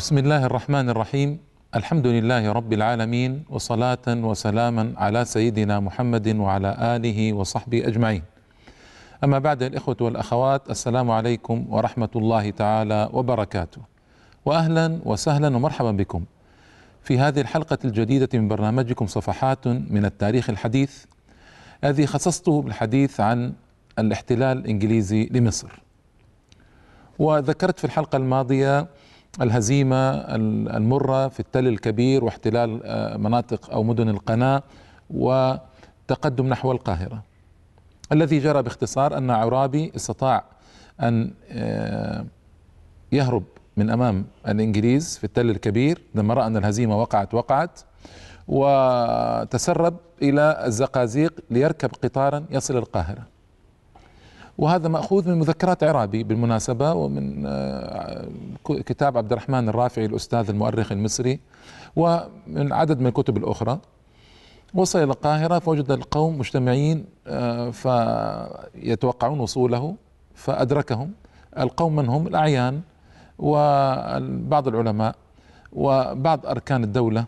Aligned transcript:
بسم 0.00 0.18
الله 0.18 0.46
الرحمن 0.46 0.90
الرحيم 0.90 1.38
الحمد 1.76 2.06
لله 2.06 2.52
رب 2.52 2.72
العالمين 2.72 3.44
وصلاة 3.50 4.06
وسلاما 4.08 4.92
على 4.96 5.24
سيدنا 5.24 5.80
محمد 5.80 6.36
وعلى 6.36 6.96
آله 6.96 7.32
وصحبه 7.32 7.86
أجمعين 7.86 8.22
أما 9.24 9.38
بعد 9.38 9.62
الإخوة 9.62 9.96
والأخوات 10.00 10.70
السلام 10.70 11.10
عليكم 11.10 11.66
ورحمة 11.68 12.08
الله 12.16 12.50
تعالى 12.50 13.08
وبركاته 13.12 13.80
وأهلا 14.44 14.98
وسهلا 15.04 15.56
ومرحبا 15.56 15.90
بكم 15.90 16.24
في 17.02 17.18
هذه 17.18 17.40
الحلقة 17.40 17.78
الجديدة 17.84 18.28
من 18.34 18.48
برنامجكم 18.48 19.06
صفحات 19.06 19.68
من 19.68 20.04
التاريخ 20.04 20.50
الحديث 20.50 21.04
الذي 21.84 22.06
خصصته 22.06 22.62
بالحديث 22.62 23.20
عن 23.20 23.52
الاحتلال 23.98 24.58
الإنجليزي 24.58 25.28
لمصر. 25.32 25.82
وذكرت 27.18 27.78
في 27.78 27.84
الحلقة 27.84 28.16
الماضية 28.16 28.86
الهزيمة 29.40 30.10
المرة 30.76 31.28
في 31.28 31.40
التل 31.40 31.68
الكبير 31.68 32.24
واحتلال 32.24 32.80
آه، 32.84 33.16
مناطق 33.16 33.70
أو 33.70 33.82
مدن 33.82 34.08
القناة 34.08 34.62
وتقدم 35.10 36.46
نحو 36.46 36.72
القاهرة. 36.72 37.22
الذي 38.12 38.38
جرى 38.38 38.62
باختصار 38.62 39.18
أن 39.18 39.30
عرابي 39.30 39.92
استطاع 39.96 40.44
أن 41.00 41.30
آه، 41.50 42.24
يهرب 43.12 43.42
من 43.76 43.90
أمام 43.90 44.24
الإنجليز 44.48 45.18
في 45.18 45.24
التل 45.24 45.50
الكبير 45.50 46.02
لما 46.14 46.34
رأى 46.34 46.46
أن 46.46 46.56
الهزيمة 46.56 47.00
وقعت 47.00 47.34
وقعت 47.34 47.80
وتسرب 48.48 49.96
إلى 50.22 50.62
الزقازيق 50.66 51.40
ليركب 51.50 51.90
قطارا 52.02 52.44
يصل 52.50 52.76
القاهرة. 52.76 53.26
وهذا 54.60 54.88
مأخوذ 54.88 55.28
من 55.28 55.38
مذكرات 55.38 55.84
عرابي 55.84 56.22
بالمناسبة 56.22 56.92
ومن 56.92 57.46
آه، 57.46 58.28
كتاب 58.64 59.16
عبد 59.18 59.32
الرحمن 59.32 59.68
الرافعي 59.68 60.04
الأستاذ 60.06 60.50
المؤرخ 60.50 60.92
المصري 60.92 61.40
ومن 61.96 62.72
عدد 62.72 63.00
من 63.00 63.06
الكتب 63.06 63.36
الأخرى. 63.36 63.78
وصل 64.74 64.98
إلى 64.98 65.12
القاهرة 65.12 65.58
فوجد 65.58 65.90
القوم 65.90 66.38
مجتمعين 66.38 67.04
آه، 67.26 67.70
فيتوقعون 67.70 69.40
وصوله 69.40 69.94
فأدركهم. 70.34 71.12
القوم 71.58 71.96
من 71.96 72.08
هم؟ 72.08 72.26
الأعيان 72.26 72.80
وبعض 73.38 74.68
العلماء 74.68 75.14
وبعض 75.72 76.46
أركان 76.46 76.84
الدولة 76.84 77.24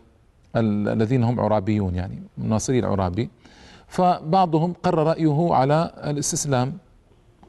الذين 0.56 1.24
هم 1.24 1.40
عرابيون 1.40 1.94
يعني 1.94 2.22
ناصري 2.38 2.78
العرابي. 2.78 3.30
فبعضهم 3.88 4.72
قرر 4.82 5.06
رأيه 5.06 5.54
على 5.54 5.92
الاستسلام. 6.04 6.72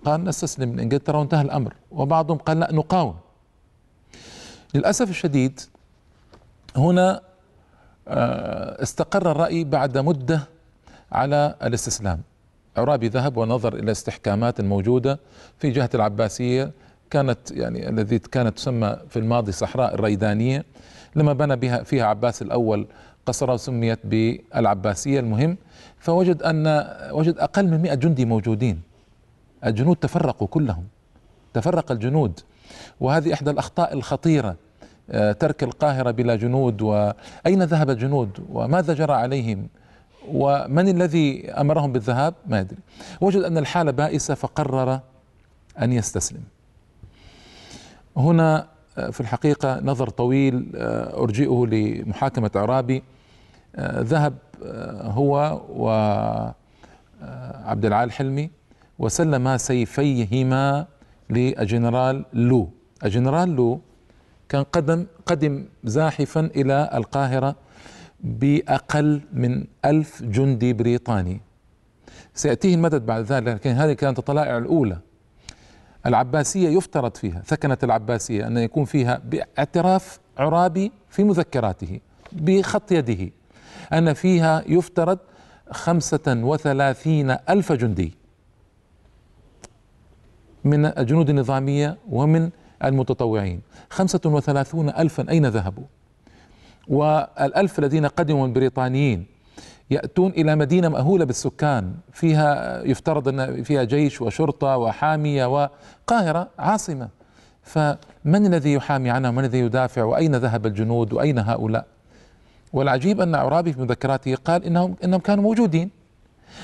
قال 0.05 0.23
نستسلم 0.23 0.75
لانجلترا 0.75 1.17
وانتهى 1.17 1.41
الأمر 1.41 1.73
وبعضهم 1.91 2.37
قال 2.37 2.59
لا 2.59 2.73
نقاوم. 2.73 3.15
للأسف 4.73 5.09
الشديد 5.09 5.59
هنا 6.75 7.21
آه، 8.07 8.83
استقر 8.83 9.31
الرأي 9.31 9.63
بعد 9.63 9.97
مدة 9.97 10.41
على 11.11 11.55
الاستسلام. 11.63 12.21
عرابي 12.77 13.07
ذهب 13.07 13.37
ونظر 13.37 13.75
إلى 13.75 13.91
استحكامات 13.91 14.59
الموجوده 14.59 15.19
في 15.57 15.69
جهة 15.69 15.89
العباسية 15.93 16.71
كانت 17.09 17.51
يعني 17.51 17.89
الذي 17.89 18.19
كانت 18.19 18.57
تسمى 18.57 18.97
في 19.09 19.19
الماضي 19.19 19.51
صحراء 19.51 19.93
الريدانية 19.95 20.65
لما 21.15 21.33
بنى 21.33 21.55
بها 21.55 21.83
فيها 21.83 22.05
عباس 22.05 22.41
الأول 22.41 22.87
قصرها 23.25 23.53
وسميت 23.53 23.99
بالعباسية 24.05 25.19
المهم. 25.19 25.57
فوجد 25.99 26.41
أن 26.43 26.67
وجد 27.11 27.37
أقل 27.37 27.67
من 27.67 27.81
100 27.81 27.93
جندي 27.93 28.25
موجودين. 28.25 28.81
الجنود 29.65 29.95
تفرقوا 29.95 30.47
كلهم. 30.47 30.83
تفرق 31.53 31.91
الجنود. 31.91 32.39
وهذه 32.99 33.33
إحدى 33.33 33.49
الأخطاء 33.49 33.93
الخطيرة 33.93 34.55
آه، 35.09 35.31
ترك 35.31 35.63
القاهرة 35.63 36.11
بلا 36.11 36.35
جنود 36.35 36.81
واين 36.81 37.63
ذهب 37.63 37.89
الجنود؟ 37.89 38.45
وماذا 38.49 38.93
جرى 38.93 39.13
عليهم؟ 39.13 39.67
ومن 40.27 40.89
الذي 40.89 41.51
أمرهم 41.51 41.91
بالذهاب؟ 41.91 42.33
ما 42.47 42.59
يدري 42.59 42.77
وجد 43.21 43.41
أن 43.41 43.57
الحاله 43.57 43.91
بائسة 43.91 44.33
فقرر 44.33 44.99
أن 45.81 45.93
يستسلم. 45.93 46.43
هنا 48.17 48.67
آه، 48.97 49.09
في 49.09 49.21
الحقيقة 49.21 49.79
نظر 49.83 50.09
طويل 50.09 50.71
آه، 50.75 51.17
أرجئه 51.17 51.65
لمحاكمة 51.71 52.51
عرابي. 52.55 53.03
ذهب 53.79 54.33
هو 55.01 55.61
وعبد 55.69 56.55
العال 57.85 58.11
حلمي. 58.11 58.49
وسلم 58.99 59.57
سيفيهما 59.57 60.87
للجنرال 61.29 62.25
لو. 62.33 62.69
الجنرال 63.05 63.55
لو 63.55 63.81
كان 64.49 64.63
قدم 64.63 65.05
قدم 65.25 65.65
زاحفا 65.83 66.39
إلى 66.39 66.89
القاهرة 66.93 67.55
بأقل 68.19 69.21
من 69.33 69.65
ألف 69.85 70.23
جندي 70.23 70.73
بريطاني. 70.73 71.41
سيأتيه 72.33 72.75
المدد 72.75 73.05
بعد 73.05 73.23
ذلك 73.23 73.47
لكن 73.47 73.69
هذه 73.69 73.93
كانت 73.93 74.19
الطلائع 74.19 74.57
الأولى. 74.57 74.97
العباسية 76.05 76.69
يفترض 76.69 77.15
فيها 77.15 77.41
ثكنت 77.45 77.83
العباسية 77.83 78.47
أن 78.47 78.57
يكون 78.57 78.85
فيها 78.85 79.21
باعتراف 79.25 80.19
عرابي 80.37 80.91
في 81.09 81.23
مذكراته 81.23 81.99
بخط 82.31 82.91
يده 82.91 83.31
أن 83.93 84.13
فيها 84.13 84.63
يفترض 84.67 85.19
خمسة 85.71 86.27
وثلاثين 86.27 87.35
ألف 87.49 87.71
جندي. 87.71 88.22
من 90.63 90.85
الجنود 90.85 91.29
النظامية 91.29 91.97
ومن 92.09 92.49
المتطوعين. 92.83 93.61
خمسة 93.89 94.21
وثلاثون 94.25 94.89
ألفا 94.89 95.29
أين 95.29 95.45
ذهبوا؟ 95.45 95.83
والألف 96.87 97.79
الذين 97.79 98.05
قدموا 98.05 98.47
من 98.47 98.53
بريطانيين 98.53 99.25
يأتون 99.89 100.31
إلى 100.31 100.55
مدينة 100.55 100.89
مأهولة 100.89 101.25
بالسكان. 101.25 101.93
فيها 102.11 102.81
يفترض 102.83 103.27
أن 103.27 103.63
فيها 103.63 103.83
جيش 103.83 104.21
وشرطة 104.21 104.77
وحامية 104.77 105.45
وقاهرة 105.45 106.49
عاصمة. 106.59 107.09
فمن 107.63 108.45
الذي 108.45 108.73
يحامي 108.73 109.09
عنها؟ 109.09 109.31
من 109.31 109.39
الذي 109.39 109.59
يدافع؟ 109.59 110.03
وأين 110.03 110.35
ذهب 110.35 110.65
الجنود؟ 110.65 111.13
وأين 111.13 111.39
هؤلاء؟ 111.39 111.85
والعجيب 112.73 113.21
أن 113.21 113.35
عرابي 113.35 113.73
في 113.73 113.81
مذكراته 113.81 114.35
قال 114.35 114.65
إنهم 114.65 114.95
إنهم 115.03 115.19
كانوا 115.19 115.43
موجودين. 115.43 116.02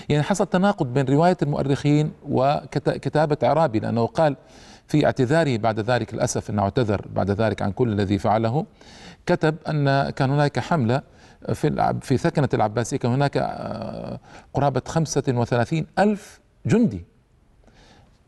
يعني 0.09 0.23
حصل 0.23 0.45
تناقض 0.45 0.93
بين 0.93 1.05
رواية 1.05 1.37
المؤرخين 1.41 2.11
وكتابة 2.29 3.37
عرابي 3.43 3.79
لأنه 3.79 4.05
قال 4.05 4.35
في 4.87 5.05
اعتذاره 5.05 5.57
بعد 5.57 5.79
ذلك 5.79 6.13
للأسف 6.13 6.49
أنه 6.49 6.61
اعتذر 6.61 7.05
بعد 7.15 7.31
ذلك 7.31 7.61
عن 7.61 7.71
كل 7.71 7.89
الذي 7.89 8.17
فعله 8.17 8.65
كتب 9.25 9.55
أن 9.67 10.09
كان 10.09 10.29
هناك 10.29 10.59
حملة 10.59 11.01
في 11.53 11.97
في 12.01 12.17
ثكنة 12.17 12.49
العباسية 12.53 12.97
كان 12.97 13.11
هناك 13.11 13.37
آه، 13.37 14.19
قرابة 14.53 14.81
خمسة 14.87 15.23
وثلاثين 15.27 15.87
ألف 15.99 16.39
جندي. 16.65 17.05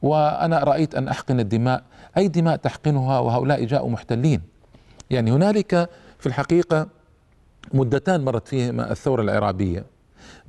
وأنا 0.02 0.64
رأيت 0.64 0.96
أن 0.96 1.08
أحقن 1.08 1.40
الدماء. 1.40 1.84
أي 2.18 2.28
دماء 2.28 2.56
تحقنها؟ 2.56 3.20
وهؤلاء 3.20 3.66
جاءوا 3.66 3.90
محتلين. 3.90 4.42
يعني 5.10 5.32
هنالك 5.32 5.90
في 6.20 6.28
الحقيقة 6.28 6.88
مدتان 7.74 8.26
مرت 8.26 8.48
فيهما 8.48 8.92
الثورة 8.92 9.22
العرابية. 9.22 9.86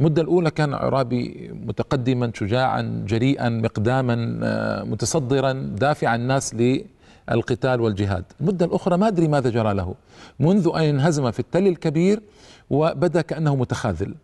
المدة 0.01 0.23
الأولى 0.23 0.51
كان 0.51 0.75
عرابي 0.75 1.51
متقدما 1.67 2.33
شجاعا 2.35 3.05
جريئا 3.09 3.49
مقداما 3.49 4.41
آه، 4.43 4.83
متصدرا 4.83 5.53
دافع 5.53 6.15
الناس 6.15 6.55
للقتال 6.55 7.81
والجهاد. 7.81 8.25
المدة 8.41 8.67
الأخرى 8.67 8.97
ما 8.97 9.09
أدري 9.09 9.29
ماذا 9.29 9.51
جرى 9.51 9.75
له. 9.75 9.95
منذ 10.41 10.71
أن 10.75 10.83
انهزم 10.83 11.31
في 11.31 11.41
التل 11.41 11.67
الكبير 11.67 12.23
وبدأ 12.71 13.21
كأنه 13.23 13.57
متخاذل 13.57 14.15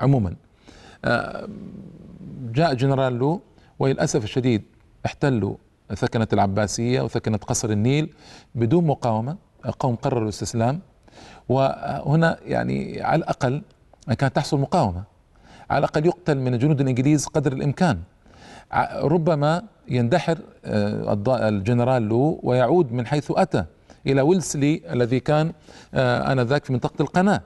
عموما. 0.00 0.34
آه، 1.04 1.48
جاء 2.52 2.74
جنرال 2.74 3.18
لو 3.18 3.40
وللأسف 3.78 4.24
الشديد 4.24 4.62
احتلوا 5.06 5.56
ثكنة 5.94 6.28
العباسية 6.32 7.00
وثكنة 7.00 7.36
قصر 7.36 7.70
النيل 7.70 8.14
بدون 8.54 8.86
مقاومة. 8.86 9.36
قوم 9.78 9.94
قرروا 9.94 10.22
الاستسلام. 10.22 10.80
وهنا 11.48 12.38
يعني 12.46 13.02
على 13.02 13.18
الأقل 13.18 13.62
كانت 14.14 14.36
تحصل 14.36 14.60
مقاومة. 14.60 15.02
على 15.70 15.78
الأقل 15.78 16.06
يقتل 16.06 16.38
من 16.38 16.54
الجنود 16.54 16.80
الإنجليز 16.80 17.26
قدر 17.26 17.52
الإمكان. 17.52 17.98
ربما 18.94 19.62
يندحر 19.88 20.38
آه، 20.64 21.48
الجنرال 21.48 22.02
لو 22.02 22.40
ويعود 22.42 22.92
من 22.92 23.06
حيث 23.06 23.32
أتى 23.36 23.64
إلى 24.06 24.20
ويلسلي 24.20 24.82
الذي 24.92 25.20
كان 25.20 25.52
آه، 25.94 26.32
آنذاك 26.32 26.64
في 26.64 26.72
منطقة 26.72 27.02
القناة. 27.02 27.40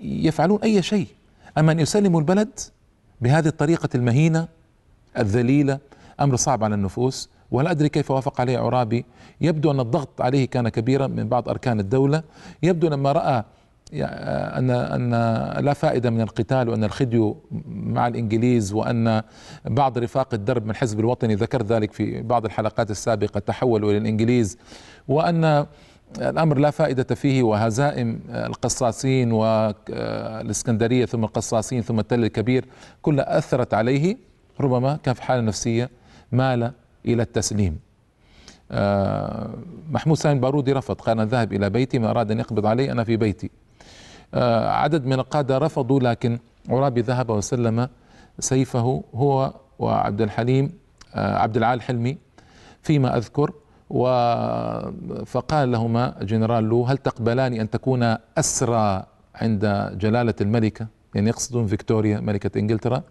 يفعلون 0.00 0.58
أي 0.62 0.82
شيء. 0.82 1.06
أما 1.58 1.72
أن 1.72 1.80
يسلموا 1.80 2.20
البلد 2.20 2.60
بهذه 3.20 3.48
الطريقة 3.48 3.88
المهينة 3.94 4.48
الذليلة 5.18 5.78
أمر 6.20 6.36
صعب 6.36 6.64
على 6.64 6.74
النفوس. 6.74 7.30
ولا 7.50 7.70
أدري 7.70 7.88
كيف 7.88 8.10
وافق 8.10 8.40
عليه 8.40 8.58
عرابي. 8.58 9.04
يبدو 9.40 9.70
أن 9.70 9.80
الضغط 9.80 10.20
عليه 10.20 10.44
كان 10.46 10.68
كبيرا 10.68 11.06
من 11.06 11.28
بعض 11.28 11.48
أركان 11.48 11.80
الدولة. 11.80 12.22
يبدو 12.62 12.88
لما 12.88 13.12
رأى 13.12 13.44
ان 13.94 14.70
أن 14.70 15.10
لا 15.64 15.72
فائدة 15.72 16.10
من 16.10 16.20
القتال 16.20 16.68
وأن 16.68 16.84
الخديو 16.84 17.36
مع 17.68 18.06
الإنجليز 18.06 18.72
وأن 18.72 19.22
بعض 19.64 19.98
رفاق 19.98 20.34
الدرب 20.34 20.64
من 20.64 20.70
الحزب 20.70 21.00
الوطني 21.00 21.34
ذكر 21.34 21.62
ذلك 21.62 21.92
في 21.92 22.22
بعض 22.22 22.44
الحلقات 22.44 22.90
السابقة 22.90 23.40
تحولوا 23.40 23.90
إلى 23.90 23.98
الإنجليز 23.98 24.58
وأن 25.08 25.66
الأمر 26.18 26.58
لا 26.58 26.70
فائدة 26.70 27.14
فيه 27.14 27.42
وهزائم 27.42 28.20
القصاصين 28.30 29.32
والإسكندرية 29.32 31.06
ثم 31.06 31.24
القصاصين 31.24 31.82
ثم 31.82 31.98
التل 31.98 32.24
الكبير 32.24 32.64
كلها 33.02 33.38
أثرت 33.38 33.74
عليه 33.74 34.16
ربما 34.60 34.96
كان 35.02 35.14
في 35.14 35.22
حالة 35.22 35.40
نفسية 35.40 35.90
مال 36.32 36.72
إلى 37.06 37.22
التسليم. 37.22 37.78
آه، 38.70 39.50
محمود 39.90 40.16
سامي 40.16 40.34
البارودي 40.34 40.72
رفض 40.72 40.94
قال 40.94 41.20
أنا 41.20 41.30
ذهب 41.30 41.52
إلى 41.52 41.70
بيتي 41.70 41.98
ما 41.98 42.10
أراد 42.10 42.30
أن 42.30 42.38
يقبض 42.38 42.66
علي 42.66 42.92
أنا 42.92 43.04
في 43.04 43.16
بيتي. 43.16 43.50
عدد 44.68 45.06
من 45.06 45.12
القادة 45.12 45.58
رفضوا 45.58 46.00
لكن 46.00 46.38
عرابي 46.68 47.00
ذهب 47.00 47.30
وسلم 47.30 47.88
سيفه 48.38 49.04
هو 49.14 49.54
وعبد 49.78 50.20
الحليم 50.20 50.72
آه، 51.14 51.36
عبد 51.38 51.56
العال 51.56 51.82
حلمي 51.82 52.18
فيما 52.82 53.16
أذكر 53.16 53.52
فقال 55.26 55.72
لهما 55.72 56.14
جنرال 56.22 56.64
لو 56.64 56.84
هل 56.84 56.98
تقبلان 56.98 57.52
أن 57.54 57.70
تكون 57.70 58.16
أسرى 58.38 59.04
عند 59.34 59.90
جلالة 59.98 60.34
الملكة؟ 60.40 60.86
يعني 61.14 61.28
يقصدون 61.28 61.66
فيكتوريا 61.66 62.20
ملكة 62.20 62.58
إنجلترا. 62.58 63.02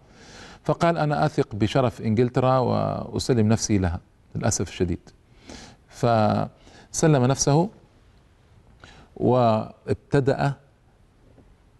فقال 0.64 0.98
أنا 0.98 1.26
أثق 1.26 1.54
بشرف 1.54 2.02
إنجلترا 2.02 2.58
وأسلم 2.58 3.48
نفسي 3.48 3.78
لها 3.78 4.00
للأسف 4.34 4.68
الشديد. 4.68 5.10
فسلم 5.88 7.24
نفسه 7.24 7.68
وابتدأ 9.16 10.54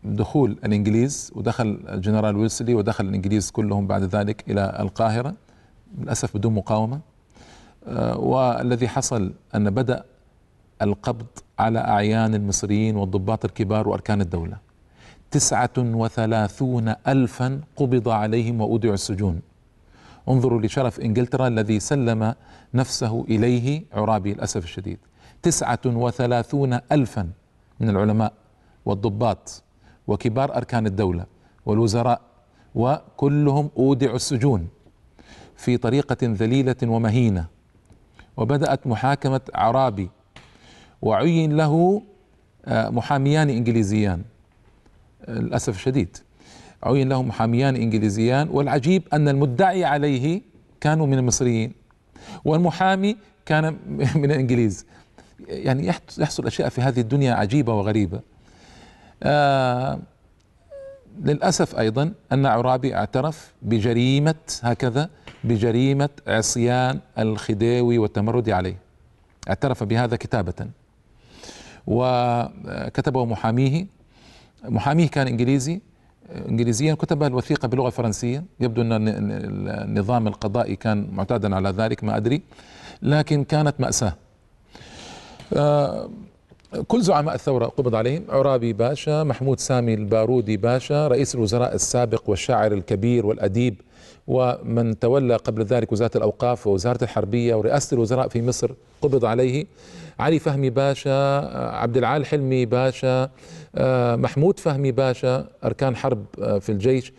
دخول 0.05 0.51
الإنجليز 0.65 1.33
ودخل 1.35 1.81
الجنرال 1.89 2.37
ويلسلي 2.37 2.75
ودخل 2.75 3.05
الإنجليز 3.05 3.51
كلهم 3.51 3.87
بعد 3.87 4.03
ذلك 4.03 4.45
إلى 4.51 4.77
القاهرة 4.81 5.35
للأسف 5.99 6.37
بدون 6.37 6.55
مقاومة. 6.55 7.01
آه، 7.87 8.19
والذي 8.19 8.89
حصل 8.89 9.33
أن 9.55 9.71
بدأ 9.71 10.05
القبض 10.83 11.27
على 11.59 11.79
أعيان 11.79 12.35
المصريين 12.35 12.97
والضباط 12.97 13.45
الكبار 13.45 13.89
وأركان 13.89 14.21
الدولة. 14.21 14.57
تسعة 15.31 15.71
وثلاثون 15.79 16.95
ألفا 17.09 17.61
قبض 17.77 18.09
عليهم 18.09 18.61
وأودعوا 18.61 18.95
السجون. 18.95 19.41
انظروا 20.29 20.61
لشرف 20.61 21.01
إنجلترا 21.01 21.49
الذي 21.49 21.81
سلم 21.81 22.35
نفسه 22.75 23.25
إليه 23.29 23.83
عرابي 23.93 24.35
للأسف 24.35 24.65
الشديد. 24.65 24.99
تسعة 25.43 25.81
وثلاثون 25.87 26.79
ألفا 26.93 27.31
من 27.81 27.89
العلماء 27.89 28.33
والضباط 28.85 29.63
وكبار 30.07 30.57
أركان 30.57 30.87
الدولة 30.87 31.27
والوزراء 31.67 32.21
وكلهم 32.75 33.71
أودعوا 33.77 34.17
السجون 34.17 34.69
في 35.57 35.77
طريقة 35.77 36.17
ذليلة 36.23 36.77
ومهينة. 36.83 37.47
وبدأت 38.37 38.87
محاكمة 38.87 39.41
عرابي 39.55 40.11
وعين 41.03 41.57
له 41.57 42.03
آه، 42.65 42.91
محاميان 42.91 43.51
إنجليزيان. 43.51 44.23
للأسف 45.29 45.77
الشديد 45.77 46.17
عين 46.83 47.09
له 47.09 47.23
محاميان 47.23 47.77
إنجليزيان. 47.77 48.49
والعجيب 48.49 49.03
أن 49.13 49.29
المدعي 49.29 49.85
عليه 49.85 50.43
كانوا 50.81 51.07
من 51.07 51.19
المصريين 51.19 51.73
والمحامي 52.45 53.17
كان 53.47 53.77
من 54.21 54.31
الإنجليز. 54.31 54.87
يعني 55.49 55.87
يحصل 56.19 56.47
أشياء 56.47 56.69
في 56.69 56.81
هذه 56.81 57.01
الدنيا 57.01 57.35
عجيبة 57.35 57.75
وغريبة. 57.75 58.21
آه 59.23 59.99
للأسف 61.25 61.79
أيضا 61.79 62.13
أن 62.33 62.47
عرابي 62.47 62.95
اعترف 62.95 63.53
بجريمة 63.63 64.35
هكذا 64.63 65.11
بجريمة 65.45 66.09
عصيان 66.27 67.01
الخديوي 67.19 67.99
والتمرد 67.99 68.51
عليه. 68.51 68.77
اعترف 69.49 69.85
بهذا 69.85 70.17
كتابة. 70.17 70.67
وكتبه 71.87 73.25
محاميه. 73.25 73.87
محاميه 74.65 75.09
كان 75.09 75.27
إنجليزي 75.27 75.81
انجليزيا 76.49 76.95
كتب 76.95 77.23
الوثيقة 77.23 77.69
باللغة 77.69 77.87
الفرنسية. 77.87 78.45
يبدو 78.61 78.83
أن 78.83 78.89
النظام 78.93 80.27
القضائي 80.27 80.77
كان 80.77 81.09
معتادا 81.13 81.57
على 81.57 81.69
ذلك 81.69 82.05
ما 82.05 82.17
أدري. 82.17 82.43
لكن 83.03 83.45
كانت 83.45 83.75
مأساة. 83.79 84.15
آه، 85.57 86.11
كل 86.73 87.03
زعماء 87.03 87.35
الثورة 87.35 87.67
قبض 87.67 87.95
عليهم 87.95 88.25
عرابي 88.29 88.73
باشا 88.73 89.23
محمود 89.23 89.61
سامي 89.61 89.95
البارودي 89.95 90.57
باشا 90.57 91.09
رئيس 91.09 91.35
الوزراء 91.35 91.75
السابق 91.75 92.31
والشاعر 92.31 92.73
الكبير 92.73 93.27
والأديب 93.27 93.81
ومن 94.27 94.99
تولى 94.99 95.37
قبل 95.37 95.65
ذلك 95.65 95.93
وزارة 95.93 96.17
الأوقاف 96.17 96.67
ووزارة 96.67 97.05
الحربية 97.05 97.55
ورئاسة 97.55 97.95
الوزراء 97.95 98.29
في 98.29 98.43
مصر 98.43 98.71
قبض 99.03 99.25
عليه 99.25 99.67
علي 100.19 100.39
فهمي 100.39 100.71
باشا 100.71 101.39
عبد 101.77 101.97
العال 101.97 102.27
حلمي 102.27 102.67
باشا 102.67 103.31
محمود 104.17 104.59
فهمي 104.59 104.93
باشا 104.93 105.47
أركان 105.65 105.97
حرب 105.97 106.25
في 106.37 106.73
الجيش 106.73 107.13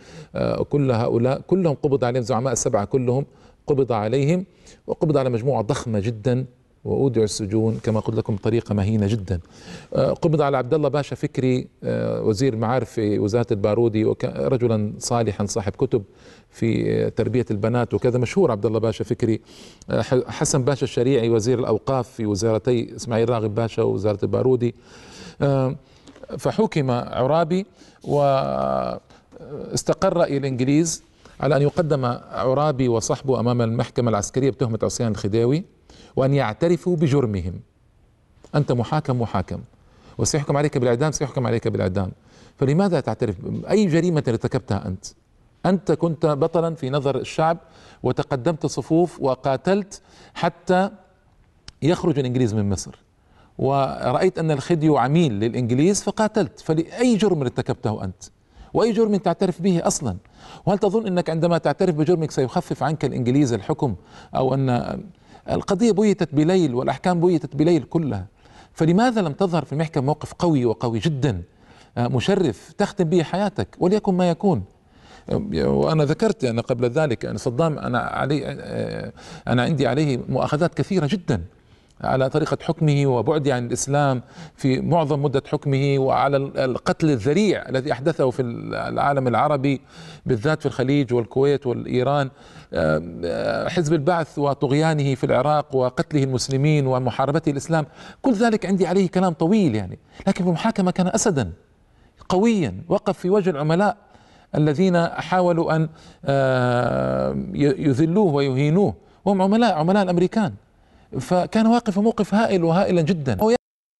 كل 0.69 0.91
هؤلاء 0.91 1.41
كلهم 1.47 1.75
قبض 1.83 2.03
عليهم 2.03 2.23
زعماء 2.23 2.53
السبعة 2.53 2.85
كلهم 2.85 3.25
قبض 3.67 3.91
عليهم 3.91 4.45
وقبض 4.87 5.17
على 5.17 5.29
مجموعة 5.29 5.61
ضخمة 5.61 5.99
جدا. 5.99 6.45
واودعوا 6.85 7.25
السجون 7.25 7.79
كما 7.83 7.99
قلت 7.99 8.17
لكم 8.17 8.35
بطريقه 8.35 8.73
مهينة 8.73 9.07
جدا. 9.07 9.39
آه، 9.93 10.11
قبض 10.11 10.41
على 10.41 10.57
عبد 10.57 10.73
الله 10.73 10.89
باشا 10.89 11.15
فكري 11.15 11.67
آه، 11.83 12.21
وزير 12.21 12.53
المعارف 12.53 12.89
في 12.91 13.19
وزارة 13.19 13.47
البارودي 13.51 14.03
رجلا 14.23 14.93
صالحا 14.99 15.45
صاحب 15.45 15.71
كتب 15.71 16.03
في 16.49 17.09
تربية 17.09 17.45
البنات 17.51 17.93
وكذا 17.93 18.17
مشهور 18.19 18.51
عبد 18.51 18.65
الله 18.65 18.79
باشا 18.79 19.03
فكري. 19.03 19.41
آه، 19.89 20.01
حسن 20.27 20.63
باشا 20.63 20.83
الشريعي 20.83 21.29
وزير 21.29 21.59
الأوقاف 21.59 22.09
في 22.09 22.25
وزارتي 22.25 22.95
إسماعيل 22.95 23.29
راغب 23.29 23.55
باشا 23.55 23.83
ووزاره 23.83 24.19
البارودي. 24.23 24.75
فحكم 26.37 26.91
عرابي 26.91 27.65
واستقر 28.03 29.03
إلى 30.23 30.37
الإنجليز 30.37 31.03
على 31.39 31.55
أن 31.55 31.61
يقدم 31.61 32.05
عرابي 32.31 32.87
وصحبه 32.87 33.39
أمام 33.39 33.61
المحكمة 33.61 34.09
العسكرية 34.09 34.49
بتهمة 34.49 34.79
عصيان 34.83 35.11
الخديوي 35.11 35.63
وأن 36.15 36.33
يعترفوا 36.33 36.95
بجرمهم. 36.95 37.53
أنت 38.55 38.71
محاكم 38.71 39.21
محاكم. 39.21 39.59
وسيحكم 40.17 40.57
عليك 40.57 40.77
بالإعدام 40.77 41.11
سيحكم 41.11 41.47
عليك 41.47 41.67
بالإعدام. 41.67 42.11
فلماذا 42.57 42.99
تعترف؟ 42.99 43.35
أي 43.69 43.85
جريمة 43.85 44.23
ارتكبتها 44.27 44.87
أنت؟ 44.87 45.05
أنت 45.65 45.91
كنت 45.91 46.25
بطلا 46.25 46.75
في 46.75 46.89
نظر 46.89 47.17
الشعب 47.17 47.57
وتقدمت 48.03 48.65
صفوف 48.65 49.21
وقاتلت 49.21 50.01
حتى 50.33 50.89
يخرج 51.81 52.19
الإنجليز 52.19 52.53
من 52.53 52.69
مصر. 52.69 52.95
ورأيت 53.57 54.39
أن 54.39 54.51
الخديو 54.51 54.97
عميل 54.97 55.33
للإنجليز 55.33 56.03
فقاتلت. 56.03 56.59
فلأي 56.59 57.15
جرم 57.15 57.41
ارتكبته 57.41 58.03
أنت؟ 58.03 58.23
وأي 58.73 58.91
جرم 58.91 59.15
تعترف 59.15 59.61
به 59.61 59.87
أصلا؟ 59.87 60.17
وهل 60.65 60.77
تظن 60.77 61.07
أنك 61.07 61.29
عندما 61.29 61.57
تعترف 61.57 61.95
بجرمك 61.95 62.31
سيخفف 62.31 62.83
عنك 62.83 63.05
الإنجليز 63.05 63.53
الحكم 63.53 63.95
أو 64.35 64.53
أن 64.53 64.99
القضية 65.49 65.91
بيتت 65.91 66.35
بليل 66.35 66.75
والأحكام 66.75 67.21
بيتت 67.21 67.55
بليل 67.55 67.83
كلها. 67.83 68.25
فلماذا 68.73 69.21
لم 69.21 69.33
تظهر 69.33 69.65
في 69.65 69.73
المحكمة 69.73 70.03
موقف 70.03 70.33
قوي 70.33 70.65
وقوي 70.65 70.99
جدا؟ 70.99 71.41
آه، 71.97 72.07
مشرف 72.07 72.73
تختم 72.77 73.03
به 73.03 73.23
حياتك 73.23 73.67
وليكن 73.79 74.13
ما 74.13 74.29
يكون. 74.29 74.63
وأنا 75.53 76.05
ذكرت 76.05 76.43
أن 76.43 76.59
قبل 76.59 76.89
ذلك 76.89 77.25
أن 77.25 77.37
صدام 77.37 77.79
أنا 77.79 77.99
علي 77.99 78.41
آه، 78.45 79.13
أنا 79.47 79.63
عندي 79.63 79.87
عليه 79.87 80.19
مؤاخذات 80.29 80.73
كثيرة 80.73 81.05
جدا. 81.05 81.41
على 82.03 82.29
طريقة 82.29 82.57
حكمه 82.61 83.07
وبعدي 83.07 83.51
عن 83.51 83.65
الإسلام 83.65 84.21
في 84.55 84.81
معظم 84.81 85.23
مدة 85.23 85.43
حكمه 85.47 85.95
وعلى 85.97 86.37
القتل 86.37 87.09
الذريع 87.09 87.69
الذي 87.69 87.91
أحدثه 87.91 88.29
في 88.29 88.41
العالم 88.41 89.27
العربي 89.27 89.81
بالذات 90.25 90.59
في 90.59 90.65
الخليج 90.65 91.13
والكويت 91.13 91.67
والإيران. 91.67 92.29
حزب 93.69 93.93
البعث 93.93 94.39
وطغيانه 94.39 95.15
في 95.15 95.23
العراق 95.23 95.75
وقتله 95.75 96.23
المسلمين 96.23 96.87
ومحاربته 96.87 97.49
الإسلام. 97.49 97.85
كل 98.21 98.33
ذلك 98.33 98.65
عندي 98.65 98.87
عليه 98.87 99.09
كلام 99.09 99.33
طويل 99.33 99.75
يعني 99.75 99.99
لكن 100.27 100.43
في 100.43 100.49
المحاكمة 100.49 100.91
كان 100.91 101.07
أسدا 101.07 101.51
قويا 102.29 102.83
وقف 102.89 103.17
في 103.17 103.29
وجه 103.29 103.49
العملاء 103.49 103.97
الذين 104.55 105.05
حاولوا 105.07 105.75
أن 105.75 105.89
يذلوه 107.55 108.33
ويهينوه. 108.33 108.93
وهم 109.25 109.41
عملاء 109.41 109.73
عملاء 109.73 110.03
الأمريكان. 110.03 110.53
فكان 111.19 111.67
واقف 111.67 111.99
موقف 111.99 112.33
هائل 112.33 112.63
وهائلا 112.63 113.01
جدا. 113.01 113.37
هو 113.41 113.55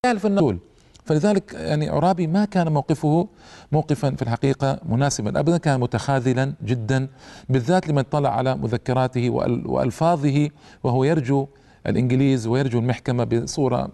يعرف 0.05 0.25
النقول 0.25 0.59
فلذلك 1.05 1.53
يعني 1.53 1.89
عرابي 1.89 2.27
ما 2.27 2.45
كان 2.45 2.71
موقفه 2.71 3.27
موقفا 3.71 4.11
في 4.11 4.21
الحقيقة 4.21 4.79
مناسبا. 4.85 5.39
أبدا 5.39 5.57
كان 5.57 5.79
متخاذلا 5.79 6.53
جدا 6.65 7.07
بالذات 7.49 7.87
لمن 7.87 8.01
طلع 8.01 8.29
على 8.37 8.55
مذكراته 8.55 9.29
وألفاظه 9.65 10.49
وهو 10.83 11.03
يرجو 11.03 11.47
الإنجليز 11.87 12.47
ويرجو 12.47 12.79
المحكمة 12.79 13.23
بصورة 13.23 13.89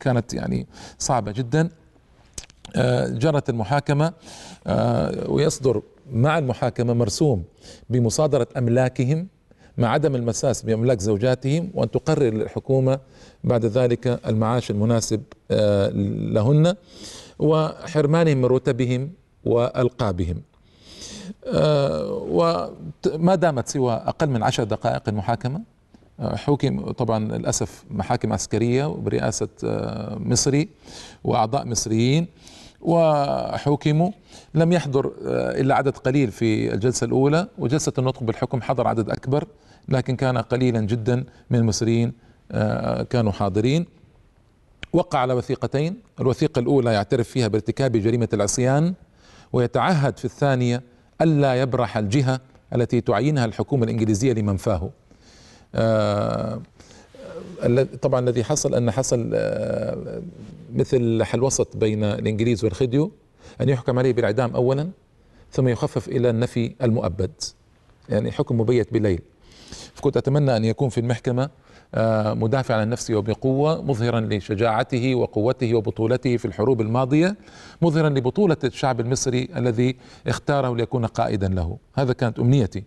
كانت 0.00 0.34
يعني 0.34 0.66
صعبة 0.98 1.32
جدا. 1.32 1.68
آه، 2.76 3.08
جرت 3.08 3.50
المحاكمة 3.50 4.12
آه، 4.66 5.30
ويصدر 5.30 5.82
مع 6.12 6.38
المحاكمة 6.38 6.92
مرسوم 6.92 7.44
بمصادرة 7.90 8.48
أملاكهم. 8.56 9.28
مع 9.80 9.88
عدم 9.88 10.14
المساس 10.14 10.62
بأملاك 10.62 11.00
زوجاتهم 11.00 11.70
وأن 11.74 11.90
تقرر 11.90 12.28
الحكومة 12.28 13.00
بعد 13.44 13.64
ذلك 13.64 14.20
المعاش 14.26 14.70
المناسب 14.70 15.22
آه، 15.50 15.88
لهن 16.34 16.74
وحرمانهم 17.38 18.38
من 18.38 18.44
رتبهم 18.44 19.10
وألقابهم. 19.44 20.42
وما 22.30 23.34
دامت 23.34 23.68
سوى 23.68 23.92
أقل 23.92 24.30
من 24.30 24.42
عشر 24.42 24.64
دقائق 24.64 25.08
المحاكمة 25.08 25.60
حكم 26.20 26.90
طبعا 26.90 27.18
للأسف 27.18 27.84
محاكم 27.90 28.32
عسكرية 28.32 28.86
برئاسة 28.86 29.48
مصري 30.16 30.68
وأعضاء 31.24 31.66
مصريين. 31.66 32.26
وحكموا. 32.80 34.10
لم 34.54 34.72
يحضر 34.72 35.06
آه، 35.26 35.60
إلا 35.60 35.74
عدد 35.74 35.96
قليل 35.96 36.30
في 36.30 36.74
الجلسة 36.74 37.04
الأولى 37.04 37.48
وجلسة 37.58 37.92
النطق 37.98 38.22
بالحكم 38.22 38.62
حضر 38.62 38.86
عدد 38.86 39.10
أكبر 39.10 39.44
لكن 39.88 40.16
كان 40.16 40.38
قليلا 40.38 40.80
جدا 40.80 41.24
من 41.50 41.58
المصريين 41.58 42.12
آه، 42.52 43.02
كانوا 43.02 43.32
حاضرين. 43.32 43.86
وقع 44.92 45.18
على 45.18 45.34
وثيقتين. 45.34 45.96
الوثيقة 46.20 46.58
الأولى 46.58 46.92
يعترف 46.92 47.28
فيها 47.28 47.48
بارتكاب 47.48 47.92
جريمة 47.96 48.28
العصيان 48.32 48.94
ويتعهد 49.52 50.18
في 50.18 50.24
الثانية 50.24 50.82
ألا 51.20 51.54
يبرح 51.62 51.96
الجهة 51.96 52.40
التي 52.74 53.00
تعينها 53.00 53.44
الحكومة 53.44 53.84
الإنجليزية 53.84 54.32
لمنفاه 54.32 54.90
آه، 55.74 56.60
طبعا 58.02 58.20
الذي 58.20 58.44
حصل 58.44 58.74
أن 58.74 58.90
حصل 58.90 59.30
مثل 60.74 61.24
حل 61.24 61.42
وسط 61.42 61.76
بين 61.76 62.04
الإنجليز 62.04 62.64
والخديو 62.64 63.12
أن 63.60 63.68
يحكم 63.68 63.98
عليه 63.98 64.12
بالإعدام 64.12 64.54
اولا 64.54 64.90
ثم 65.52 65.68
يخفف 65.68 66.08
إلى 66.08 66.30
النفي 66.30 66.74
المؤبد 66.82 67.32
يعني 68.08 68.32
حكم 68.32 68.60
مبيت 68.60 68.92
بليل 68.92 69.20
فكنت 69.94 70.16
أتمنى 70.16 70.56
أن 70.56 70.64
يكون 70.64 70.88
في 70.88 71.00
المحكمة 71.00 71.50
آه، 71.94 72.34
مدافع 72.34 72.74
عن 72.74 72.88
نفسه 72.88 73.14
وبقوة 73.14 73.82
مظهرا 73.82 74.20
لشجاعته 74.20 75.14
وقوته 75.14 75.74
وبطولته 75.74 76.36
في 76.36 76.44
الحروب 76.44 76.80
الماضية 76.80 77.36
مظهرا 77.82 78.08
لبطولة 78.08 78.56
الشعب 78.64 79.00
المصري 79.00 79.48
الذي 79.56 79.96
اختاره 80.26 80.76
ليكون 80.76 81.06
قائدا 81.06 81.48
له. 81.48 81.78
هذا 81.94 82.12
كانت 82.12 82.38
أمنيتي. 82.38 82.84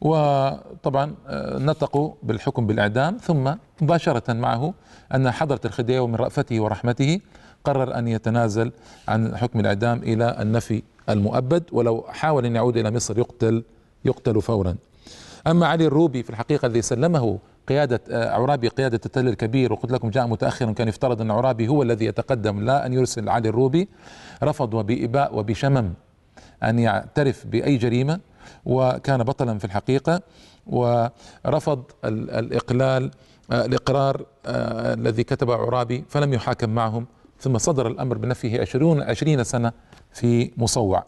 وطبعا 0.00 1.14
آه، 1.26 1.58
نطقوا 1.58 2.12
بالحكم 2.22 2.66
بالإعدام 2.66 3.16
ثم 3.16 3.54
مباشرة 3.80 4.32
معه 4.32 4.74
أن 5.14 5.30
حضرة 5.30 5.60
الخديوي 5.64 6.08
من 6.08 6.14
رأفته 6.14 6.60
ورحمته 6.60 7.20
قرر 7.64 7.98
أن 7.98 8.08
يتنازل 8.08 8.72
عن 9.08 9.36
حكم 9.36 9.60
الإعدام 9.60 9.98
إلى 10.02 10.36
النفي 10.40 10.82
المؤبد 11.08 11.64
ولو 11.72 12.04
حاول 12.08 12.46
أن 12.46 12.56
يعود 12.56 12.76
إلى 12.76 12.90
مصر 12.90 13.18
يقتل 13.18 13.64
يقتل 14.04 14.42
فورا. 14.42 14.76
أما 15.46 15.66
علي 15.66 15.86
الروبي 15.86 16.22
في 16.22 16.30
الحقيقة 16.30 16.66
الذي 16.66 16.82
سلمه 16.82 17.38
قيادة 17.68 18.00
آه، 18.10 18.30
عرابي 18.30 18.68
قيادة 18.68 19.00
التل 19.06 19.28
الكبير 19.28 19.72
وقلت 19.72 19.92
لكم 19.92 20.10
جاء 20.10 20.26
متأخرا 20.26 20.72
كان 20.72 20.88
يفترض 20.88 21.20
أن 21.20 21.30
عرابي 21.30 21.68
هو 21.68 21.82
الذي 21.82 22.04
يتقدم 22.04 22.60
لا 22.60 22.86
أن 22.86 22.92
يرسل 22.92 23.28
علي 23.28 23.48
الروبي 23.48 23.88
رفض 24.42 24.74
وبإباء 24.74 25.38
وبشمم 25.38 25.92
أن 26.62 26.78
يعترف 26.78 27.46
بأي 27.46 27.76
جريمة. 27.76 28.20
وكان 28.64 29.22
بطلا 29.22 29.58
في 29.58 29.64
الحقيقة 29.64 30.20
ورفض 30.66 31.82
الإقلال 32.04 33.10
آه، 33.52 33.64
الإقرار 33.64 34.26
آه، 34.46 34.94
الذي 34.94 35.24
كتبه 35.24 35.54
عرابي 35.54 36.04
فلم 36.08 36.32
يحاكم 36.34 36.70
معهم 36.70 37.06
ثم 37.38 37.58
صدر 37.58 37.86
الأمر 37.86 38.18
بنفيه 38.18 38.60
عشرون 38.60 39.02
عشرين 39.02 39.44
سنة 39.44 39.72
في 40.12 40.50
مصوع. 40.56 41.04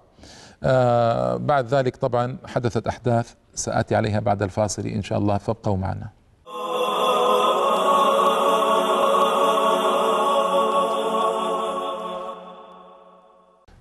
آه، 0.64 1.36
بعد 1.36 1.66
ذلك 1.66 1.96
طبعا 1.96 2.36
حدثت 2.46 2.86
أحداث 2.86 3.34
سآتي 3.54 3.94
عليها 3.94 4.20
بعد 4.20 4.42
الفاصل 4.42 4.86
إن 4.86 5.02
شاء 5.02 5.18
الله 5.18 5.38
فابقوا 5.38 5.76
معنا. 5.76 6.08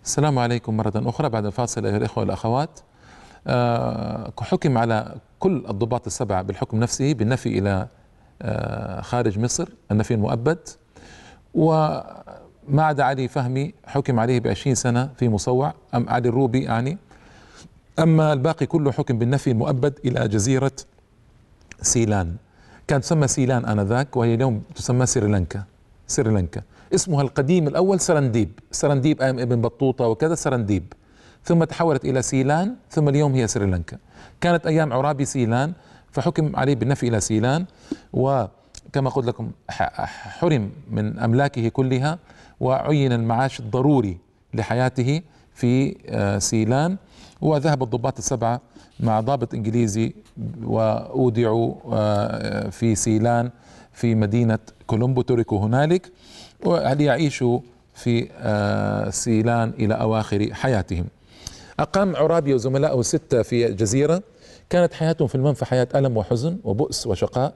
السلام 0.03 0.39
عليكم 0.39 0.77
مرة 0.77 0.93
أخرى 0.95 1.29
بعد 1.29 1.45
الفاصل 1.45 1.85
أيها 1.85 1.97
الإخوة 1.97 2.23
والأخوات. 2.23 2.79
حكم 4.39 4.77
على 4.77 5.15
كل 5.39 5.65
الضباط 5.69 6.05
السبعة 6.05 6.41
بالحكم 6.41 6.79
نفسه 6.79 7.13
بالنفي 7.13 7.59
إلى 7.59 7.87
آه، 8.41 9.01
خارج 9.01 9.39
مصر 9.39 9.69
النفي 9.91 10.13
المؤبد. 10.13 10.59
وما 11.53 12.83
عدا 12.83 13.03
علي 13.03 13.27
فهمي 13.27 13.73
حكم 13.85 14.19
عليه 14.19 14.39
بعشرين 14.39 14.75
سنة 14.75 15.09
في 15.17 15.29
مصوع 15.29 15.73
أم 15.95 16.09
علي 16.09 16.29
الروبي 16.29 16.63
يعني 16.63 16.97
أما 17.99 18.33
الباقي 18.33 18.65
كله 18.65 18.91
حكم 18.91 19.17
بالنفي 19.17 19.51
المؤبد 19.51 19.99
إلى 20.05 20.27
جزيرة 20.27 20.71
سيلان. 21.81 22.35
كانت 22.87 23.03
تسمى 23.03 23.27
سيلان 23.27 23.65
آنذاك 23.65 24.17
وهي 24.17 24.33
اليوم 24.33 24.63
تسمى 24.75 25.05
سريلانكا. 25.05 25.63
سريلانكا. 26.07 26.61
اسمها 26.95 27.21
القديم 27.21 27.67
الأول 27.67 27.99
سرنديب. 27.99 28.59
سرنديب 28.71 29.21
أيام 29.21 29.39
ابن 29.39 29.61
بطوطة 29.61 30.07
وكذا 30.07 30.35
سرنديب. 30.35 30.93
ثم 31.43 31.63
تحولت 31.63 32.05
إلى 32.05 32.21
سيلان 32.21 32.75
ثم 32.89 33.09
اليوم 33.09 33.33
هي 33.33 33.47
سريلانكا. 33.47 33.97
كانت 34.41 34.67
أيام 34.67 34.93
عرابي 34.93 35.25
سيلان 35.25 35.73
فحكم 36.11 36.55
عليه 36.55 36.75
بالنفي 36.75 37.07
إلى 37.07 37.19
سيلان 37.19 37.65
وكما 38.13 39.09
قلت 39.09 39.27
لكم 39.27 39.51
حرم 40.39 40.71
من 40.91 41.19
أملاكه 41.19 41.69
كلها 41.69 42.19
وعين 42.59 43.11
المعاش 43.13 43.59
الضروري 43.59 44.17
لحياته 44.53 45.21
في 45.53 45.95
آه، 46.09 46.39
سيلان. 46.39 46.97
وذهب 47.41 47.83
الضباط 47.83 48.17
السبعة 48.17 48.61
مع 48.99 49.19
ضابط 49.19 49.53
إنجليزي 49.53 50.13
وأودعوا 50.63 51.73
آه، 51.93 52.69
في 52.69 52.95
سيلان 52.95 53.49
في 53.93 54.15
مدينة 54.15 54.59
كولومبو 54.87 55.21
تركوا 55.21 55.59
هنالك 55.65 56.11
وليعيشوا 56.65 57.59
في 57.95 58.29
آه، 58.37 59.09
سيلان 59.09 59.69
إلى 59.79 59.93
أواخر 59.93 60.53
حياتهم. 60.53 61.05
أقام 61.79 62.15
عرابي 62.15 62.53
وزملائه 62.53 62.99
الستة 62.99 63.41
في 63.41 63.73
جزيرة 63.73 64.23
كانت 64.69 64.93
حياتهم 64.93 65.27
في 65.27 65.35
المنفى 65.35 65.65
حياة 65.65 65.87
ألم 65.95 66.17
وحزن 66.17 66.57
وبؤس 66.63 67.07
وشقاء. 67.07 67.53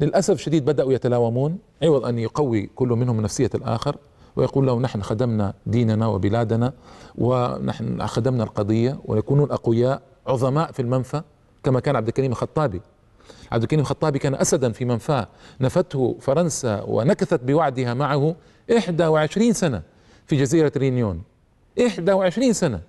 للأسف 0.00 0.40
شديد 0.40 0.64
بدأوا 0.64 0.92
يتلاومون. 0.92 1.58
عوض 1.82 2.06
أن 2.06 2.18
يقوي 2.18 2.70
كل 2.74 2.88
منهم 2.88 3.16
من 3.16 3.22
نفسية 3.22 3.50
الآخر 3.54 3.96
ويقول 4.36 4.66
له 4.66 4.80
نحن 4.80 5.02
خدمنا 5.02 5.54
ديننا 5.66 6.06
وبلادنا 6.06 6.72
ونحن 7.18 8.06
خدمنا 8.06 8.44
القضية 8.44 8.98
ونكونون 9.04 9.50
أقوياء 9.50 10.02
عظماء 10.26 10.72
في 10.72 10.82
المنفى 10.82 11.22
كما 11.62 11.80
كان 11.80 11.96
عبد 11.96 12.08
الكريم 12.08 12.32
الخطابي. 12.32 12.80
عبد 13.52 13.62
الكريم 13.62 13.80
الخطابي 13.80 14.18
كان 14.18 14.34
أسدا 14.34 14.72
في 14.72 14.84
منفاه 14.84 15.28
نفته 15.60 16.16
فرنسا 16.20 16.82
ونكثت 16.82 17.40
بوعدها 17.44 17.94
معه 17.94 18.34
21 18.70 19.52
سنة 19.52 19.82
في 20.26 20.36
جزيرة 20.36 20.72
رينيون. 20.76 21.22
21 21.78 22.52
سنة. 22.52 22.80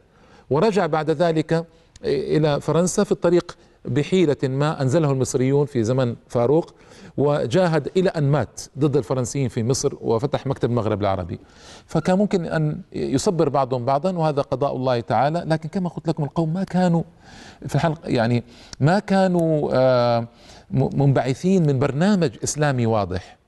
ورجع 0.49 0.85
بعد 0.85 1.09
ذلك 1.11 1.65
إلى 2.05 2.61
فرنسا 2.61 3.03
في 3.03 3.11
الطريق 3.11 3.57
بحيلة 3.85 4.37
ما 4.43 4.81
أنزله 4.81 5.11
المصريون 5.11 5.65
في 5.65 5.83
زمن 5.83 6.15
فاروق 6.27 6.73
وجاهد 7.17 7.89
إلى 7.97 8.09
أن 8.09 8.23
مات 8.23 8.61
ضد 8.79 8.97
الفرنسيين 8.97 9.49
في 9.49 9.63
مصر 9.63 9.93
وفتح 10.01 10.47
مكتب 10.47 10.69
المغرب 10.69 11.01
العربي. 11.01 11.39
فكان 11.85 12.17
ممكن 12.17 12.45
أن 12.45 12.81
يصبر 12.93 13.49
بعضهم 13.49 13.85
بعضا 13.85 14.11
وهذا 14.17 14.41
قضاء 14.41 14.75
الله 14.75 14.99
تعالى. 14.99 15.43
لكن 15.47 15.69
كما 15.69 15.89
قلت 15.89 16.07
لكم 16.07 16.23
القوم 16.23 16.53
ما 16.53 16.63
كانوا 16.63 17.03
في 17.67 17.75
الحلقة 17.75 18.09
يعني 18.09 18.43
ما 18.79 18.99
كانوا 18.99 19.69
آه، 19.73 20.27
منبعثين 20.71 21.67
من 21.67 21.79
برنامج 21.79 22.31
إسلامي 22.43 22.85
واضح. 22.85 23.38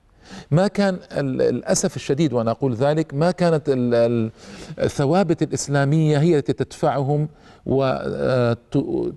ما 0.50 0.68
كان 0.68 0.98
للاسف 1.16 1.96
الشديد 1.96 2.32
وأنا 2.32 2.50
أقول 2.50 2.74
ذلك 2.74 3.14
ما 3.14 3.30
كانت 3.30 3.62
الثوابت 4.78 5.42
الإسلامية 5.42 6.18
هي 6.18 6.38
التي 6.38 6.52
تدفعهم 6.52 7.28
وتنظم 7.66 9.14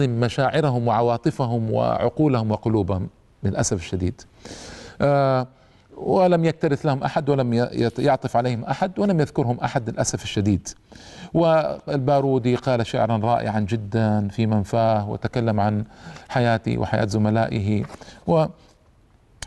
آه، 0.00 0.06
مشاعرهم 0.06 0.88
وعواطفهم 0.88 1.70
وعقولهم 1.70 2.50
وقلوبهم 2.50 3.08
للأسف 3.42 3.76
الشديد. 3.76 4.20
آه، 5.00 5.46
ولم 5.96 6.44
يكترث 6.44 6.86
لهم 6.86 7.02
أحد 7.02 7.28
ولم 7.28 7.68
يعطف 7.98 8.36
عليهم 8.36 8.64
أحد 8.64 8.98
ولم 8.98 9.20
يذكرهم 9.20 9.60
أحد 9.60 9.90
للأسف 9.90 10.22
الشديد. 10.22 10.68
والبارودي 11.34 12.56
قال 12.56 12.86
شعرا 12.86 13.16
رائعا 13.16 13.60
جدا 13.60 14.28
في 14.28 14.46
منفاه 14.46 15.10
وتكلم 15.10 15.60
عن 15.60 15.84
حياتي 16.28 16.78
وحياة 16.78 17.06
زملائه 17.06 17.84
و 18.26 18.44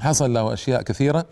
حصل 0.02 0.34
له 0.34 0.54
أشياء 0.54 0.82
كثيرة 0.82 1.26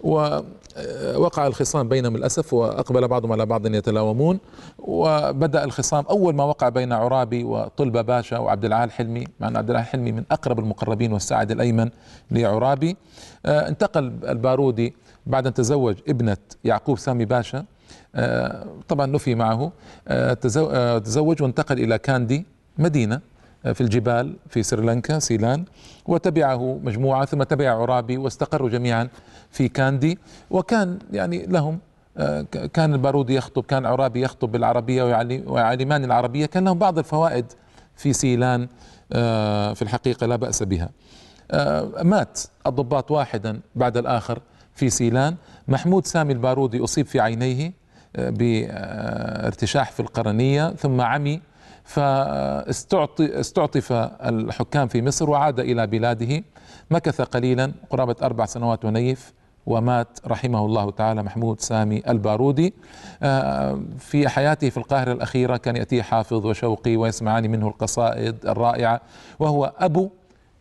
ووقع 0.00 1.46
الخصام 1.46 1.88
بينهم 1.88 2.16
للأسف 2.16 2.54
وأقبل 2.54 3.08
بعضهم 3.08 3.32
على 3.32 3.46
بعض 3.46 3.66
يتلاومون 3.66 4.38
وبدأ 4.78 5.64
الخصام 5.64 6.04
أول 6.10 6.34
ما 6.34 6.44
وقع 6.44 6.68
بين 6.68 6.92
عرابي 6.92 7.44
وطلبة 7.44 8.02
باشا 8.02 8.38
وعبد 8.38 8.64
العال 8.64 8.92
حلمي 8.92 9.24
مع 9.40 9.48
أن 9.48 9.56
عبد 9.56 9.70
العال 9.70 9.84
حلمي 9.84 10.12
من 10.12 10.24
أقرب 10.30 10.58
المقربين 10.58 11.12
والساعد 11.12 11.50
الأيمن 11.50 11.90
لعرابي 12.30 12.96
آه، 13.46 13.68
انتقل 13.68 14.12
البارودي 14.28 14.94
بعد 15.26 15.46
أن 15.46 15.54
تزوج 15.54 15.96
ابنة 16.08 16.36
يعقوب 16.64 16.98
سامي 16.98 17.24
باشا 17.24 17.64
طبعا 18.88 19.06
نفي 19.06 19.34
معه 19.34 19.72
تزوج 21.00 21.42
وانتقل 21.42 21.78
إلى 21.78 21.98
كاندي 21.98 22.46
مدينة. 22.78 23.20
في 23.62 23.80
الجبال 23.80 24.36
في 24.48 24.62
سريلانكا 24.62 25.18
سيلان. 25.18 25.64
وتبعه 26.06 26.80
مجموعة 26.82 27.24
ثم 27.24 27.42
تبع 27.42 27.70
عرابي 27.70 28.16
واستقروا 28.16 28.68
جميعا 28.68 29.08
في 29.50 29.68
كاندي. 29.68 30.18
وكان 30.50 30.98
يعني 31.12 31.46
لهم 31.46 31.78
آه، 32.18 32.42
كان 32.72 32.94
البارودي 32.94 33.34
يخطب 33.34 33.64
كان 33.64 33.86
عرابي 33.86 34.22
يخطب 34.22 34.52
بالعربية 34.52 35.02
ويعلمان 35.46 36.04
العربية. 36.04 36.46
كان 36.46 36.64
لهم 36.64 36.78
بعض 36.78 36.98
الفوائد 36.98 37.46
في 37.96 38.12
سيلان 38.12 38.68
آه، 39.12 39.74
في 39.74 39.82
الحقيقة 39.82 40.26
لا 40.26 40.36
بأس 40.36 40.62
بها. 40.62 40.90
آه، 41.50 42.02
مات 42.02 42.40
الضباط 42.66 43.10
واحدا 43.10 43.60
بعد 43.74 43.96
الآخر 43.96 44.38
في 44.74 44.90
سيلان. 44.90 45.36
محمود 45.68 46.06
سامي 46.06 46.32
البارودي 46.32 46.84
أصيب 46.84 47.06
في 47.06 47.20
عينيه 47.20 47.72
بارتشاح 48.18 49.90
في 49.90 50.00
القرنية. 50.00 50.70
ثم 50.70 51.00
عمي 51.00 51.40
فاستعطف 51.88 53.92
الحكام 54.22 54.88
في 54.88 55.02
مصر 55.02 55.30
وعاد 55.30 55.60
إلى 55.60 55.86
بلاده 55.86 56.42
مكث 56.90 57.20
قليلا 57.20 57.72
قرابة 57.90 58.16
أربع 58.22 58.44
سنوات 58.44 58.84
ونيف 58.84 59.32
ومات 59.66 60.18
رحمه 60.26 60.64
الله 60.64 60.90
تعالى 60.90 61.22
محمود 61.22 61.60
سامي 61.60 62.02
البارودي. 62.08 62.74
آه، 63.22 63.80
في 63.98 64.28
حياته 64.28 64.70
في 64.70 64.76
القاهرة 64.76 65.12
الأخيرة 65.12 65.56
كان 65.56 65.76
يأتيه 65.76 66.02
حافظ 66.02 66.46
وشوقي 66.46 66.96
ويسمعان 66.96 67.50
منه 67.50 67.68
القصائد 67.68 68.46
الرائعة 68.46 69.00
وهو 69.38 69.72
أبو 69.78 70.10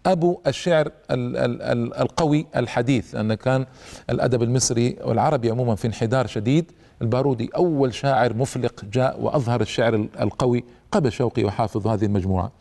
أبو 0.05 0.39
الشعر 0.48 0.91
القوي 1.12 2.48
الحديث 2.55 3.15
أن 3.15 3.34
كان 3.34 3.65
الأدب 4.10 4.43
المصري 4.43 4.96
والعربي 5.03 5.51
عموما 5.51 5.75
في 5.75 5.88
انحدار 5.88 6.27
شديد. 6.27 6.72
البارودي 7.01 7.50
أول 7.55 7.93
شاعر 7.93 8.34
مفلق 8.34 8.86
جاء 8.93 9.22
وأظهر 9.22 9.62
الشعر 9.62 10.07
القوي 10.22 10.63
قبل 10.91 11.12
شوقي 11.12 11.44
وحافظ 11.44 11.88
هذه 11.88 12.06
المجموعة. 12.06 12.51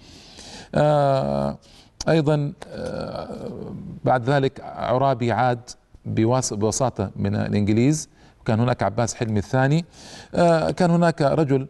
آه 0.75 1.59
أيضا 2.09 2.52
آه 2.68 3.50
بعد 4.04 4.30
ذلك 4.30 4.61
عرابي 4.64 5.33
عاد 5.33 5.61
بوساطة 6.06 7.11
من 7.16 7.37
الإنجليز 7.37 8.09
كان 8.45 8.61
هناك 8.61 8.83
عباس 8.83 9.14
حلمي 9.14 9.38
الثاني. 9.38 9.85
آه 10.35 10.71
كان 10.71 10.90
هناك 10.90 11.23
رجل 11.23 11.66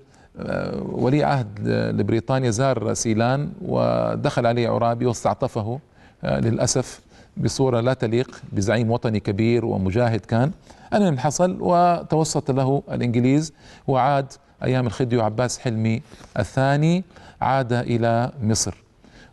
ولي 0.82 1.24
عهد 1.24 1.68
لبريطانيا 1.68 2.50
زار 2.50 2.94
سيلان 2.94 3.52
ودخل 3.62 4.46
عليه 4.46 4.68
عرابي 4.68 5.06
واستعطفه 5.06 5.78
للأسف 6.24 7.00
بصورة 7.36 7.80
لا 7.80 7.94
تليق 7.94 8.40
بزعيم 8.52 8.90
وطني 8.90 9.20
كبير 9.20 9.64
ومجاهد 9.64 10.20
كان. 10.20 10.50
المهم 10.94 11.18
حصل 11.18 11.56
وتوسط 11.60 12.50
له 12.50 12.82
الإنجليز 12.92 13.52
وعاد 13.86 14.32
أيام 14.64 14.86
الخديو 14.86 15.22
عباس 15.22 15.58
حلمي 15.58 16.02
الثاني 16.38 17.04
عاد 17.40 17.72
إلى 17.72 18.30
مصر. 18.42 18.74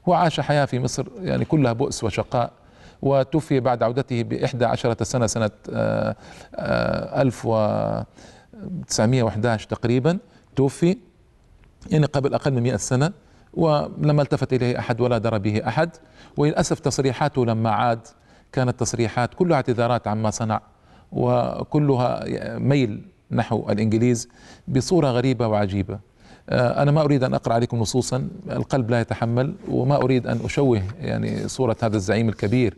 وعاش 0.05 0.39
حياة 0.39 0.65
في 0.65 0.79
مصر 0.79 1.05
يعني 1.21 1.45
كلها 1.45 1.73
بؤس 1.73 2.03
وشقاء 2.03 2.51
وتوفي 3.01 3.59
بعد 3.59 3.83
عودته 3.83 4.23
بإحدى 4.23 4.65
عشرة 4.65 5.03
سنة 5.03 5.27
سنة 5.27 5.51
آه، 5.69 6.15
آه، 6.55 7.21
ألف 7.21 7.45
وتسعمائة 7.45 9.23
وإحداش 9.23 9.65
تقريبا 9.65 10.17
توفي 10.55 10.97
يعني 11.91 12.05
قبل 12.05 12.33
أقل 12.33 12.53
من 12.53 12.63
مئة 12.63 12.77
سنة 12.77 13.11
ولما 13.53 14.21
التفت 14.21 14.53
إليه 14.53 14.79
أحد 14.79 15.01
ولا 15.01 15.17
درى 15.17 15.39
به 15.39 15.67
أحد. 15.67 15.89
وللأسف 16.37 16.79
تصريحاته 16.79 17.45
لما 17.45 17.71
عاد 17.71 18.07
كانت 18.51 18.79
تصريحات 18.79 19.33
كلها 19.33 19.55
اعتذارات 19.55 20.07
عما 20.07 20.29
صنع 20.29 20.61
وكلها 21.11 22.23
ميل 22.59 23.12
نحو 23.33 23.69
الإنجليز 23.69 24.29
بصورة 24.67 25.07
غريبة 25.07 25.47
وعجيبة. 25.47 25.99
آه، 26.49 26.81
أنا 26.81 26.91
ما 26.91 27.01
أريد 27.01 27.23
أن 27.23 27.33
أقرأ 27.33 27.53
عليكم 27.53 27.77
نصوصا 27.77 28.27
القلب 28.51 28.89
لا 28.91 29.01
يتحمل 29.01 29.55
وما 29.67 29.95
أريد 29.95 30.27
أن 30.27 30.39
أشوه 30.45 30.81
يعني 31.01 31.47
صورة 31.47 31.75
هذا 31.81 31.95
الزعيم 31.95 32.29
الكبير 32.29 32.77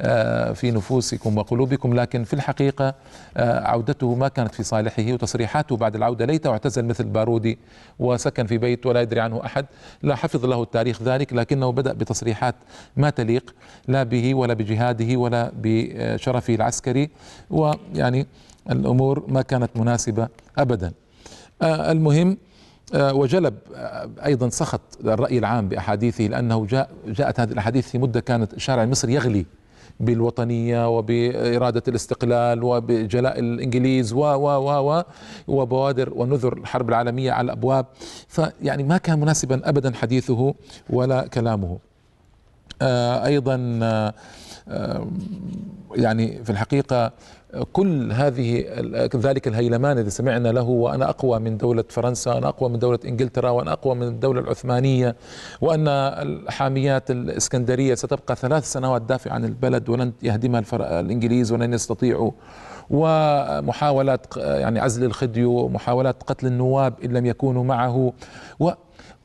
آه، 0.00 0.52
في 0.52 0.70
نفوسكم 0.70 1.38
وقلوبكم 1.38 1.94
لكن 1.94 2.24
في 2.24 2.34
الحقيقة 2.34 2.94
آه، 3.36 3.60
عودته 3.60 4.14
ما 4.14 4.28
كانت 4.28 4.54
في 4.54 4.62
صالحه 4.62 5.12
وتصريحاته 5.12 5.76
بعد 5.76 5.96
العودة 5.96 6.24
ليته 6.24 6.50
اعتزل 6.50 6.84
مثل 6.84 7.04
بارودي 7.04 7.58
وسكن 7.98 8.46
في 8.46 8.58
بيت 8.58 8.86
ولا 8.86 9.00
يدري 9.00 9.20
عنه 9.20 9.44
أحد. 9.44 9.66
لا 10.02 10.14
حفظ 10.16 10.44
له 10.44 10.62
التاريخ 10.62 11.02
ذلك 11.02 11.32
لكنه 11.32 11.72
بدأ 11.72 11.92
بتصريحات 11.92 12.54
ما 12.96 13.10
تليق 13.10 13.54
لا 13.88 14.02
به 14.02 14.34
ولا 14.34 14.54
بجهاده 14.54 15.16
ولا 15.16 15.52
بشرفه 15.56 16.54
العسكري. 16.54 17.10
ويعني 17.50 18.26
الأمور 18.70 19.24
ما 19.28 19.42
كانت 19.42 19.70
مناسبة 19.76 20.28
أبدا. 20.58 20.92
المهم 21.62 22.36
آه، 22.94 23.14
وجلب 23.14 23.54
آه، 23.74 24.10
أيضا 24.24 24.48
سخط 24.48 24.80
الرأي 25.04 25.38
العام 25.38 25.68
بأحاديثه 25.68 26.24
لأنه 26.24 26.66
جاء 26.66 26.90
جاءت 27.06 27.40
هذه 27.40 27.52
الأحاديث 27.52 27.88
في 27.88 27.98
مدة 27.98 28.20
كانت 28.20 28.54
الشارع 28.54 28.82
المصري 28.82 29.14
يغلي 29.14 29.46
بالوطنية 30.00 30.96
وبإرادة 30.96 31.82
الاستقلال 31.88 32.64
وبجلاء 32.64 33.38
الإنجليز 33.38 34.12
و 34.12 34.18
و 34.18 34.46
و 34.46 34.90
و 34.90 35.02
وبوادر 35.48 36.12
ونذر 36.16 36.52
الحرب 36.52 36.88
العالمية 36.88 37.32
على 37.32 37.44
الأبواب. 37.44 37.86
فيعني 38.28 38.82
ما 38.82 38.98
كان 38.98 39.20
مناسبا 39.20 39.68
ابدا 39.68 39.94
حديثه 39.94 40.54
ولا 40.90 41.26
كلامه. 41.26 41.78
آه، 42.82 43.26
أيضا 43.26 43.56
يعني 45.96 46.44
في 46.44 46.50
الحقيقة 46.50 47.12
كل 47.72 48.12
هذه 48.12 48.64
ذلك 49.16 49.48
الهيلمان 49.48 49.98
الذي 49.98 50.10
سمعنا 50.10 50.48
له 50.48 50.62
وأنا 50.62 51.08
أقوى 51.08 51.38
من 51.38 51.56
دولة 51.56 51.84
فرنسا 51.88 52.38
أنا 52.38 52.48
أقوى 52.48 52.70
من 52.70 52.78
دولة 52.78 52.98
إنجلترا 53.04 53.50
وأنا 53.50 53.72
أقوى 53.72 53.94
من 53.94 54.02
الدولة 54.02 54.40
العثمانية 54.40 55.16
وأن 55.60 55.88
الحاميات 55.88 57.10
الإسكندرية 57.10 57.94
ستبقى 57.94 58.36
ثلاث 58.36 58.72
سنوات 58.72 59.02
دافع 59.02 59.32
عن 59.32 59.44
البلد 59.44 59.88
ولن 59.88 60.12
يهدمها 60.22 60.62
الإنجليز 61.00 61.52
ولن 61.52 61.72
يستطيعوا. 61.72 62.30
ومحاولات 62.90 64.36
يعني 64.36 64.80
عزل 64.80 65.04
الخديو 65.04 65.50
ومحاولات 65.50 66.22
قتل 66.22 66.46
النواب 66.46 66.94
إن 67.04 67.12
لم 67.12 67.26
يكونوا 67.26 67.64
معه. 67.64 68.12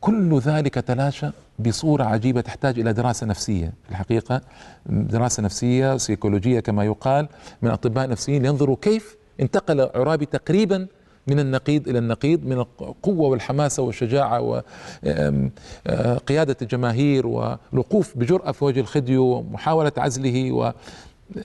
وكل 0.01 0.39
ذلك 0.39 0.73
تلاشى 0.73 1.27
بصورة 1.59 2.03
عجيبة 2.03 2.41
تحتاج 2.41 2.79
إلى 2.79 2.93
دراسة 2.93 3.25
نفسية. 3.27 3.73
في 3.83 3.91
الحقيقة 3.91 4.41
دراسة 4.85 5.43
نفسية 5.43 5.97
سيكولوجية 5.97 6.59
كما 6.59 6.83
يقال 6.83 7.27
من 7.62 7.69
أطباء 7.69 8.09
نفسيين 8.09 8.45
ينظروا 8.45 8.75
كيف 8.81 9.15
انتقل 9.39 9.81
عرابي 9.81 10.25
تقريبا 10.25 10.88
من 11.27 11.39
النقيض 11.39 11.88
إلى 11.88 11.99
النقيض 11.99 12.45
من 12.45 12.57
القوة 12.59 13.27
والحماسة 13.27 13.83
والشجاعة 13.83 14.41
وقيادة 14.41 16.57
الجماهير 16.62 17.27
والوقوف 17.27 18.17
بجرأة 18.17 18.51
في 18.51 18.65
وجه 18.65 18.79
الخديو 18.79 19.23
ومحاولة 19.23 19.91
عزله 19.97 20.51
و 20.51 20.73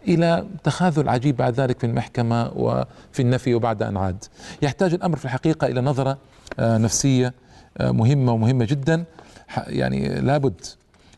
إلى 0.08 0.46
تخاذل 0.64 1.08
عجيب 1.08 1.36
بعد 1.36 1.60
ذلك 1.60 1.78
في 1.78 1.86
المحكمة 1.86 2.52
وفي 2.56 3.22
النفي 3.22 3.54
وبعد 3.54 3.82
أن 3.82 3.96
عاد. 3.96 4.24
يحتاج 4.62 4.94
الأمر 4.94 5.16
في 5.16 5.24
الحقيقة 5.24 5.66
إلى 5.66 5.80
نظرة 5.80 6.18
آه، 6.58 6.78
نفسية 6.78 7.34
مهمة 7.80 8.32
ومهمة 8.32 8.64
جدا 8.64 9.04
يعني 9.66 10.08
لابد. 10.20 10.60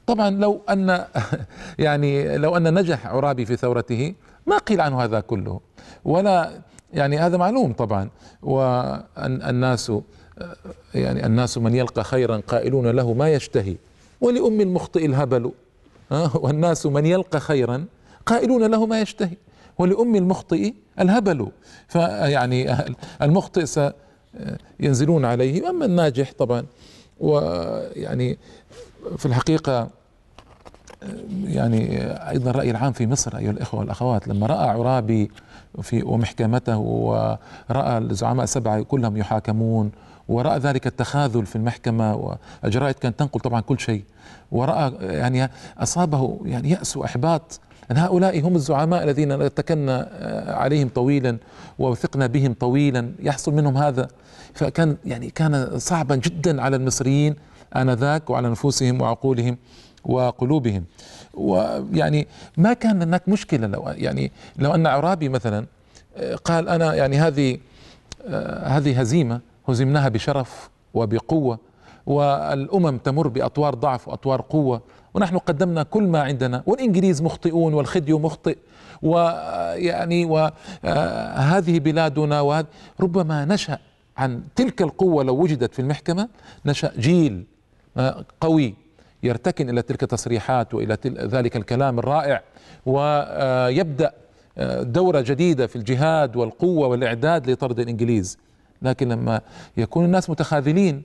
طبعا 0.06 0.30
لو 0.30 0.60
أن 0.70 1.04
يعني 1.78 2.38
لو 2.38 2.56
أن 2.56 2.74
نجح 2.74 3.06
عرابي 3.06 3.46
في 3.46 3.56
ثورته 3.56 4.14
ما 4.46 4.58
قيل 4.58 4.80
عنه 4.80 5.04
هذا 5.04 5.20
كله. 5.20 5.60
ولا 6.04 6.50
يعني 6.92 7.18
هذا 7.18 7.36
معلوم 7.36 7.72
طبعا. 7.72 8.08
والناس 8.42 9.92
يعني 10.94 11.26
الناس 11.26 11.58
من 11.58 11.74
يلقى 11.74 12.04
خيرا 12.04 12.42
قائلون 12.48 12.86
له 12.86 13.12
ما 13.12 13.28
يشتهي. 13.28 13.76
ولأم 14.20 14.60
المخطئ 14.60 15.06
الهبل 15.06 15.52
والناس 16.34 16.86
من 16.86 17.06
يلقى 17.06 17.40
خيرا 17.40 17.84
قائلون 18.26 18.70
له 18.70 18.86
ما 18.86 19.00
يشتهي. 19.00 19.36
ولأم 19.78 20.16
المخطئ 20.16 20.72
الهبل. 21.00 21.48
فيعني 21.88 22.76
المخطئ 23.22 23.66
سينزلون 24.80 25.24
عليه 25.24 25.70
أما 25.70 25.84
الناجح 25.84 26.32
طبعا. 26.38 26.64
ويعني 27.20 28.38
في 29.16 29.26
الحقيقة 29.26 29.88
يعني 31.44 32.02
أيضا 32.30 32.50
الراي 32.50 32.70
العام 32.70 32.92
في 32.92 33.06
مصر 33.06 33.36
أيها 33.36 33.50
الإخوة 33.50 33.80
والأخوات 33.80 34.28
لما 34.28 34.46
رأى 34.46 34.68
عرابي 34.68 35.30
في 35.82 36.02
ومحكمته 36.02 36.76
ورأى 36.78 37.98
الزعماء 37.98 38.44
السبعة 38.44 38.82
كلهم 38.82 39.16
يحاكمون 39.16 39.92
ورأى 40.28 40.58
ذلك 40.58 40.86
التخاذل 40.86 41.46
في 41.46 41.56
المحكمة 41.56 42.38
والجرائد 42.62 42.94
كانت 42.94 43.18
تنقل 43.18 43.40
طبعا 43.40 43.60
كل 43.60 43.80
شيء 43.80 44.04
ورأى 44.52 44.92
يعني 45.00 45.50
أصابه 45.78 46.40
يعني 46.44 46.70
يأس 46.70 46.96
وإحباط 46.96 47.60
أن 47.90 47.96
هؤلاء 47.96 48.40
هم 48.40 48.54
الزعماء 48.56 49.04
الذين 49.04 49.32
اتكلنا 49.32 50.08
عليهم 50.48 50.88
طويلا 50.88 51.36
ووثقنا 51.78 52.26
بهم 52.26 52.54
طويلا 52.60 53.12
يحصل 53.20 53.54
منهم 53.54 53.76
هذا. 53.76 54.08
فكان 54.54 54.96
يعني 55.04 55.30
كان 55.30 55.78
صعبا 55.78 56.16
جدا 56.16 56.62
على 56.62 56.76
المصريين 56.76 57.36
آنذاك 57.76 58.30
وعلى 58.30 58.48
نفوسهم 58.50 59.00
وعقولهم 59.00 59.56
وقلوبهم. 60.04 60.84
ويعني 61.34 62.26
ما 62.56 62.72
كان 62.72 63.02
هناك 63.02 63.28
مشكلة 63.28 63.66
لو 63.66 63.84
يعني 63.88 64.32
لو 64.58 64.74
أن 64.74 64.86
عرابي 64.86 65.28
مثلا 65.28 65.66
قال 66.44 66.68
أنا 66.68 66.94
يعني 66.94 67.18
هذه 67.18 67.58
هذه 68.64 69.00
هزيمة 69.00 69.40
هزمناها 69.68 70.08
بشرف 70.08 70.70
وبقوة 70.94 71.58
والأمم 72.06 72.98
تمر 72.98 73.28
بأطوار 73.28 73.74
ضعف 73.74 74.08
وأطوار 74.08 74.40
قوة 74.40 74.80
ونحن 75.16 75.38
قدمنا 75.38 75.82
كل 75.82 76.02
ما 76.02 76.22
عندنا 76.22 76.62
والإنجليز 76.66 77.22
مخطئون 77.22 77.74
والخديو 77.74 78.18
مخطئ 78.18 78.58
ويعني 79.02 80.24
وهذه 80.24 81.78
بلادنا 81.78 82.40
وهذه 82.40 82.66
ربما 83.00 83.44
نشأ 83.44 83.78
عن 84.16 84.42
تلك 84.56 84.82
القوة 84.82 85.24
لو 85.24 85.36
وجدت 85.42 85.74
في 85.74 85.82
المحكمة 85.82 86.28
نشأ 86.66 86.92
جيل 86.98 87.44
قوي 88.40 88.74
يرتكن 89.22 89.70
إلى 89.70 89.82
تلك 89.82 90.02
التصريحات 90.02 90.74
وإلى 90.74 90.98
ذلك 91.06 91.56
الكلام 91.56 91.98
الرائع 91.98 92.42
ويبدأ 92.86 94.12
دورة 94.80 95.20
جديدة 95.20 95.66
في 95.66 95.76
الجهاد 95.76 96.36
والقوة 96.36 96.88
والإعداد 96.88 97.50
لطرد 97.50 97.80
الإنجليز. 97.80 98.38
لكن 98.82 99.08
لما 99.08 99.40
يكون 99.76 100.04
الناس 100.04 100.30
متخاذلين 100.30 101.02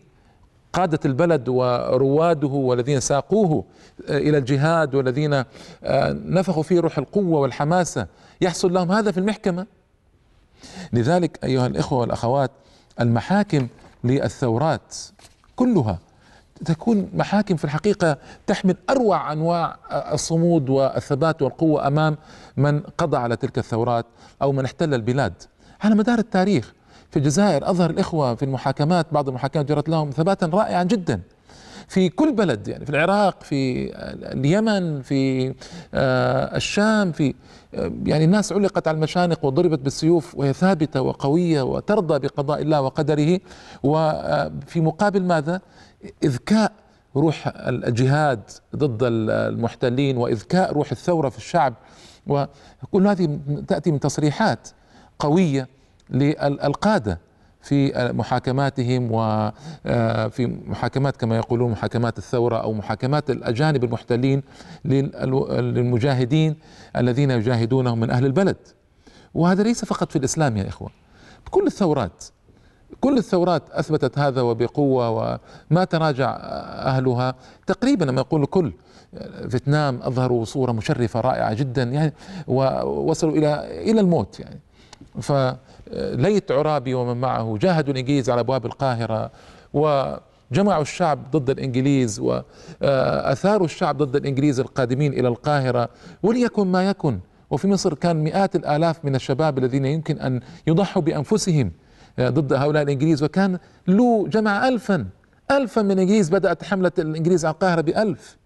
قادة 0.74 1.00
البلد 1.06 1.50
ورواده 1.50 2.48
والذين 2.48 3.00
ساقوه 3.00 3.64
إلى 4.10 4.38
الجهاد 4.38 4.96
والذين 4.96 5.44
نفخوا 6.36 6.64
فيه 6.64 6.80
روح 6.80 6.98
القوة 6.98 7.40
والحماسة. 7.40 8.08
يحصل 8.42 8.74
لهم 8.74 8.92
هذا 8.92 9.12
في 9.12 9.18
المحكمة. 9.18 9.66
لذلك 10.94 11.40
أيها 11.44 11.68
الإخوة 11.68 12.00
والأخوات 12.00 12.52
المحاكم 13.02 13.68
للثورات 14.04 14.96
كلها 15.56 16.00
تكون 16.66 17.10
محاكم 17.14 17.56
في 17.56 17.66
الحقيقة 17.66 18.18
تحمل 18.48 18.76
أروع 18.90 19.32
أنواع 19.32 19.78
الصمود 19.92 20.70
والثبات 20.70 21.42
والقوة 21.42 21.88
أمام 21.88 22.18
من 22.58 22.80
قضى 22.80 23.18
على 23.18 23.36
تلك 23.36 23.58
الثورات 23.58 24.06
أو 24.42 24.52
من 24.52 24.66
احتل 24.66 24.94
البلاد. 24.94 25.34
على 25.82 25.96
مدار 25.96 26.20
التاريخ 26.20 26.74
في 27.12 27.18
الجزائر. 27.18 27.70
أظهر 27.70 27.90
الإخوة 27.90 28.36
في 28.36 28.46
المحاكمات 28.46 29.06
بعض 29.12 29.28
المحاكمات 29.28 29.66
جرت 29.66 29.90
لهم 29.90 30.10
ثباتا 30.10 30.46
رائعا 30.46 30.84
جدا. 30.84 31.22
في 31.92 32.10
كل 32.10 32.34
بلد 32.34 32.68
يعني 32.68 32.86
في 32.86 32.92
العراق 32.92 33.44
في 33.44 33.92
اليمن 34.34 35.02
في 35.02 35.54
آه، 35.94 36.56
الشام 36.56 37.12
في 37.12 37.34
آه، 37.74 37.92
يعني 38.06 38.26
الناس 38.26 38.54
علقت 38.54 38.88
على 38.88 38.96
المشانق 38.96 39.46
وضربت 39.46 39.80
بالسيوف 39.80 40.36
وهي 40.36 40.54
ثابتة 40.54 41.02
وقوية 41.02 41.62
وترضى 41.62 42.20
بقضاء 42.20 42.62
الله 42.62 42.82
وقدره. 42.82 43.40
وفي 43.84 44.80
آه، 44.80 44.82
مقابل 44.82 45.24
ماذا؟ 45.24 45.62
إذكاء 46.24 46.72
روح 47.16 47.54
الجهاد 47.68 48.42
ضد 48.76 49.00
المحتلين 49.04 50.18
وإذكاء 50.18 50.74
روح 50.74 50.92
الثورة 50.92 51.30
في 51.30 51.38
الشعب. 51.38 51.74
وكل 52.28 53.08
هذه 53.08 53.40
تأتي 53.68 53.92
من 53.92 54.00
تصريحات 54.00 54.68
قوية 55.20 55.68
للقادة 56.12 57.20
في 57.62 58.12
محاكماتهم 58.14 59.10
وفي 59.12 60.48
محاكمات 60.66 61.18
كما 61.18 61.38
يقولون 61.38 61.72
محاكمات 61.72 62.18
الثورة 62.18 62.58
أو 62.58 62.74
محاكمات 62.74 63.30
الأجانب 63.30 63.84
المحتلين 63.84 64.44
للمجاهدين 64.86 66.56
الذين 66.96 67.32
يجاهدونهم 67.32 68.00
من 68.00 68.10
أهل 68.10 68.26
البلد. 68.26 68.58
وهذا 69.34 69.64
ليس 69.64 69.86
فقط 69.86 70.12
في 70.12 70.16
الإسلام 70.16 70.58
يا 70.58 70.68
إخوة. 70.68 70.90
كل 71.52 71.68
الثورات 71.68 72.24
كل 73.02 73.18
الثورات 73.18 73.70
أثبتت 73.70 74.20
هذا 74.20 74.42
وبقوة 74.42 75.10
وما 75.10 75.84
تراجع 75.84 76.30
أهلها. 76.86 77.36
تقريبا 77.68 78.06
لما 78.06 78.22
يقول 78.22 78.46
كل 78.46 78.74
فيتنام 79.50 80.00
أظهروا 80.02 80.46
صورة 80.46 80.72
مشرفة 80.72 81.22
رائعة 81.22 81.54
جدا 81.54 81.84
يعني 81.84 82.14
ووصلوا 82.48 83.34
إلى 83.34 83.82
إلى 83.92 84.02
الموت 84.02 84.40
يعني. 84.40 84.60
فليت 85.92 86.52
عرابي 86.52 86.94
ومن 86.94 87.22
معه 87.22 87.58
جاهدوا 87.62 87.94
الإنجليز 87.94 88.30
على 88.30 88.40
أبواب 88.40 88.66
القاهرة 88.66 89.32
وجمعوا 89.74 90.82
الشعب 90.82 91.32
ضد 91.32 91.50
الإنجليز 91.50 92.20
وأثاروا 92.20 93.66
الشعب 93.66 93.98
ضد 93.98 94.16
الإنجليز 94.16 94.60
القادمين 94.60 95.14
إلى 95.14 95.28
القاهرة. 95.28 95.90
وليكن 96.24 96.68
ما 96.68 96.90
يكن 96.90 97.20
وفي 97.50 97.68
مصر 97.68 97.94
كان 97.94 98.24
مئات 98.24 98.56
الآلاف 98.56 99.06
من 99.06 99.16
الشباب 99.16 99.58
الذين 99.58 99.86
يمكن 99.86 100.20
أن 100.20 100.40
يضحوا 100.68 101.02
بأنفسهم 101.02 101.72
ضد 102.20 102.54
هؤلاء 102.54 102.84
الإنجليز. 102.84 103.24
وكان 103.24 103.60
له 103.88 104.28
جمع 104.28 104.68
الفا 104.68 105.06
الفا 105.52 105.82
من 105.82 105.92
الإنجليز 105.92 106.30
بدأت 106.30 106.64
حملة 106.64 106.92
الإنجليز 107.00 107.46
على 107.46 107.54
القاهرة 107.54 107.82
بألف. 107.82 108.38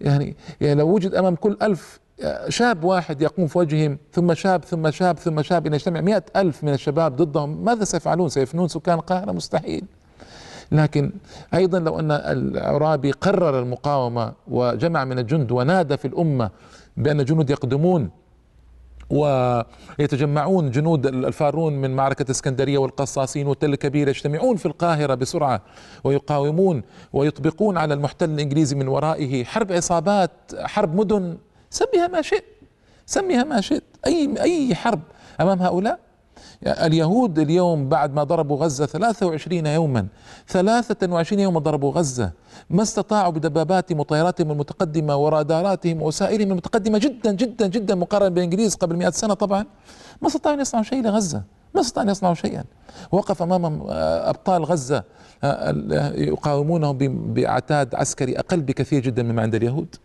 يعني, 0.00 0.36
يعني 0.60 0.80
لو 0.80 0.88
وجد 0.88 1.14
أمام 1.14 1.34
كل 1.34 1.56
ألف 1.62 2.00
شاب 2.48 2.84
واحد 2.84 3.22
يقوم 3.22 3.46
في 3.46 3.58
وجههم 3.58 3.98
ثم 4.12 4.34
شاب 4.34 4.64
ثم 4.64 4.90
شاب 4.90 5.18
ثم 5.18 5.42
شاب 5.42 5.66
إن 5.66 5.74
يجتمع. 5.74 6.00
مئة 6.00 6.24
ألف 6.36 6.64
من 6.64 6.72
الشباب 6.72 7.16
ضدهم. 7.16 7.64
ماذا 7.64 7.84
سيفعلون؟ 7.84 8.28
سيفنون 8.28 8.68
سكان 8.68 8.94
القاهرة؟ 8.94 9.32
مستحيل. 9.32 9.84
لكن 10.72 11.12
أيضا 11.54 11.78
لو 11.78 11.98
أن 11.98 12.10
العرابي 12.10 13.10
قرر 13.10 13.58
المقاومة 13.58 14.32
وجمع 14.48 15.04
من 15.04 15.18
الجند 15.18 15.52
ونادى 15.52 15.96
في 15.96 16.08
الأمة 16.08 16.50
بأن 16.96 17.20
الجنود 17.20 17.50
يقدمون 17.50 18.10
ويتجمعون 19.10 20.70
جنود 20.70 21.06
الفارون 21.06 21.72
من 21.72 21.96
معركة 21.96 22.30
اسكندرية 22.30 22.78
والقصاصين 22.78 23.46
والتل 23.46 23.72
الكبير 23.72 24.08
يجتمعون 24.08 24.56
في 24.56 24.66
القاهرة 24.66 25.14
بسرعة 25.14 25.62
ويقاومون 26.04 26.82
ويطبقون 27.12 27.78
على 27.78 27.94
المحتل 27.94 28.30
الإنجليزي 28.30 28.76
من 28.76 28.88
ورائه. 28.88 29.44
حرب 29.44 29.72
عصابات 29.72 30.30
حرب 30.58 30.94
مدن. 30.94 31.36
سميها 31.74 32.06
ما 32.06 32.22
شئت. 32.22 32.44
سميها 33.06 33.44
ما 33.44 33.60
شئت. 33.60 33.84
أي 34.06 34.34
أي 34.40 34.74
حرب 34.74 35.00
أمام 35.40 35.62
هؤلاء؟ 35.62 35.98
اليهود 36.66 37.38
اليوم 37.38 37.88
بعد 37.88 38.14
ما 38.14 38.24
ضربوا 38.24 38.56
غزة 38.56 38.86
23 38.86 39.66
يوما 39.66 40.06
23 40.48 41.40
يوما 41.40 41.60
ضربوا 41.60 41.92
غزة 41.92 42.32
ما 42.70 42.82
استطاعوا 42.82 43.32
بدباباتهم 43.32 44.00
وطياراتهم 44.00 44.50
المتقدمة 44.50 45.16
وراداراتهم 45.16 46.02
ووسائلهم 46.02 46.50
المتقدمة 46.50 46.98
جدا 46.98 47.32
جدا 47.32 47.66
جدا 47.66 47.94
مقارنة 47.94 48.28
بالإنجليز 48.28 48.74
قبل 48.74 48.96
100 48.96 49.10
سنة 49.10 49.34
طبعا. 49.34 49.66
ما 50.22 50.28
استطاعوا 50.28 50.56
أن 50.56 50.60
يصنعوا 50.60 50.84
شيء 50.84 51.02
لغزة. 51.02 51.42
ما 51.74 51.80
استطاعوا 51.80 52.06
أن 52.06 52.10
يصنعوا 52.10 52.34
شيئا. 52.34 52.64
وقف 53.12 53.42
أمام 53.42 53.84
أبطال 54.30 54.64
غزة 54.64 55.04
يقاومونهم 56.14 57.34
بعتاد 57.34 57.94
عسكري 57.94 58.38
أقل 58.38 58.60
بكثير 58.60 59.02
جدا 59.02 59.22
مما 59.22 59.42
عند 59.42 59.54
اليهود. 59.54 59.96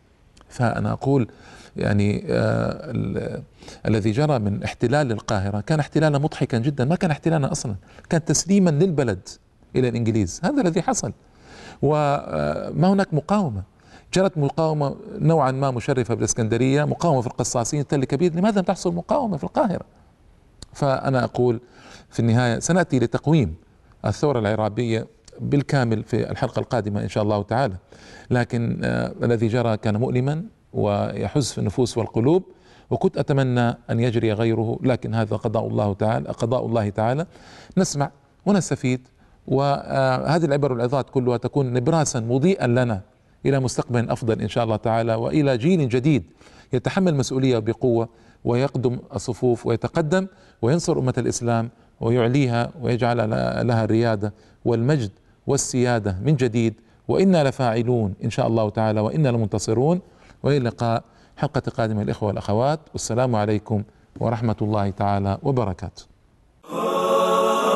فأنا 0.50 0.92
أقول 0.92 1.28
يعني 1.78 2.24
آه 2.30 3.42
الذي 3.88 4.12
جرى 4.12 4.40
من 4.40 4.64
احتلال 4.64 5.12
القاهرة 5.12 5.62
كان 5.62 5.80
احتلالا 5.80 6.18
مضحكا 6.18 6.58
جدا. 6.58 6.86
ما 6.86 6.96
كان 6.96 7.12
احتلالا 7.12 7.52
أصلا. 7.52 7.76
كان 8.10 8.26
تسليما 8.26 8.70
للبلد 8.70 9.30
إلى 9.76 9.90
الإنجليز. 9.90 10.42
هذا 10.44 10.62
الذي 10.62 10.82
حصل. 10.82 11.14
وما 11.82 12.94
هناك 12.94 13.14
مقاومة. 13.14 13.64
جرت 14.14 14.38
مقاومة 14.38 14.96
نوعا 15.20 15.52
ما 15.52 15.72
مشرفة 15.72 16.14
بالإسكندرية 16.14 16.84
مقاومة 16.84 17.22
في 17.22 17.28
القصاصين 17.28 17.88
تل 17.88 18.06
كبير. 18.06 18.36
لماذا 18.36 18.60
لم 18.60 18.66
تحصل 18.66 18.96
مقاومة 18.96 19.38
في 19.38 19.44
القاهرة؟ 19.44 19.86
فأنا 20.74 21.24
أقول 21.24 21.60
في 22.10 22.20
النهاية 22.20 22.60
سنأتي 22.60 23.00
لتقويم 23.00 23.56
الثورة 24.06 24.40
العرابية 24.40 25.08
بالكامل 25.40 26.04
في 26.04 26.32
الحلقة 26.32 26.60
القادمة 26.60 27.02
إن 27.02 27.10
شاء 27.10 27.24
الله 27.24 27.44
تعالى. 27.44 27.76
لكن 28.32 28.82
آه 28.84 29.14
الذي 29.24 29.48
جرى 29.48 29.78
كان 29.78 29.98
مؤلما. 29.98 30.44
ويحز 30.74 31.52
في 31.52 31.58
النفوس 31.58 31.98
والقلوب 31.98 32.44
وكنت 32.90 33.18
أتمنى 33.18 33.70
أن 33.70 34.00
يجري 34.00 34.34
غيره 34.34 34.80
لكن 34.84 35.16
هذا 35.16 35.36
قضاء 35.36 35.68
الله 35.68 35.94
تعالى 35.94 36.30
قضاء 36.30 36.66
الله 36.66 36.90
تعالى. 36.90 37.26
نسمع 37.78 38.12
ونستفيد 38.46 39.08
وهذه 39.48 40.46
العبر 40.46 40.72
والعظات 40.72 41.10
كلها 41.10 41.38
تكون 41.38 41.74
نبراسا 41.74 42.20
مضيئا 42.20 42.68
لنا 42.68 43.02
إلى 43.46 43.60
مستقبل 43.60 44.10
أفضل 44.10 44.42
إن 44.42 44.48
شاء 44.48 44.64
الله 44.64 44.76
تعالى 44.76 45.16
وإلى 45.16 45.58
جيل 45.58 45.90
جديد 45.90 46.24
يتحمل 46.74 47.16
مسؤولية 47.16 47.60
بقوة 47.60 48.10
ويقدم 48.46 49.00
الصفوف 49.16 49.66
ويتقدم 49.68 50.28
وينصر 50.62 51.00
أمة 51.00 51.14
الإسلام 51.18 51.70
ويعليها 52.02 52.72
ويجعل 52.82 53.18
لها 53.68 53.84
الريادة 53.84 54.34
والمجد 54.66 55.12
والسيادة 55.48 56.18
من 56.26 56.36
جديد. 56.36 56.74
وإنا 57.08 57.44
لفاعلون 57.50 58.14
إن 58.24 58.30
شاء 58.30 58.48
الله 58.48 58.70
تعالى 58.70 59.00
وإنا 59.00 59.30
لمنتصرون. 59.30 60.02
وإلى 60.44 60.58
اللقاء 60.58 61.04
حلقة 61.38 61.62
قادمة 61.78 62.02
الإخوة 62.02 62.28
والأخوات 62.28 62.80
والسلام 62.94 63.36
عليكم 63.36 63.84
ورحمة 64.20 64.56
الله 64.62 64.90
تعالى 64.90 65.38
وبركاته. 65.44 66.04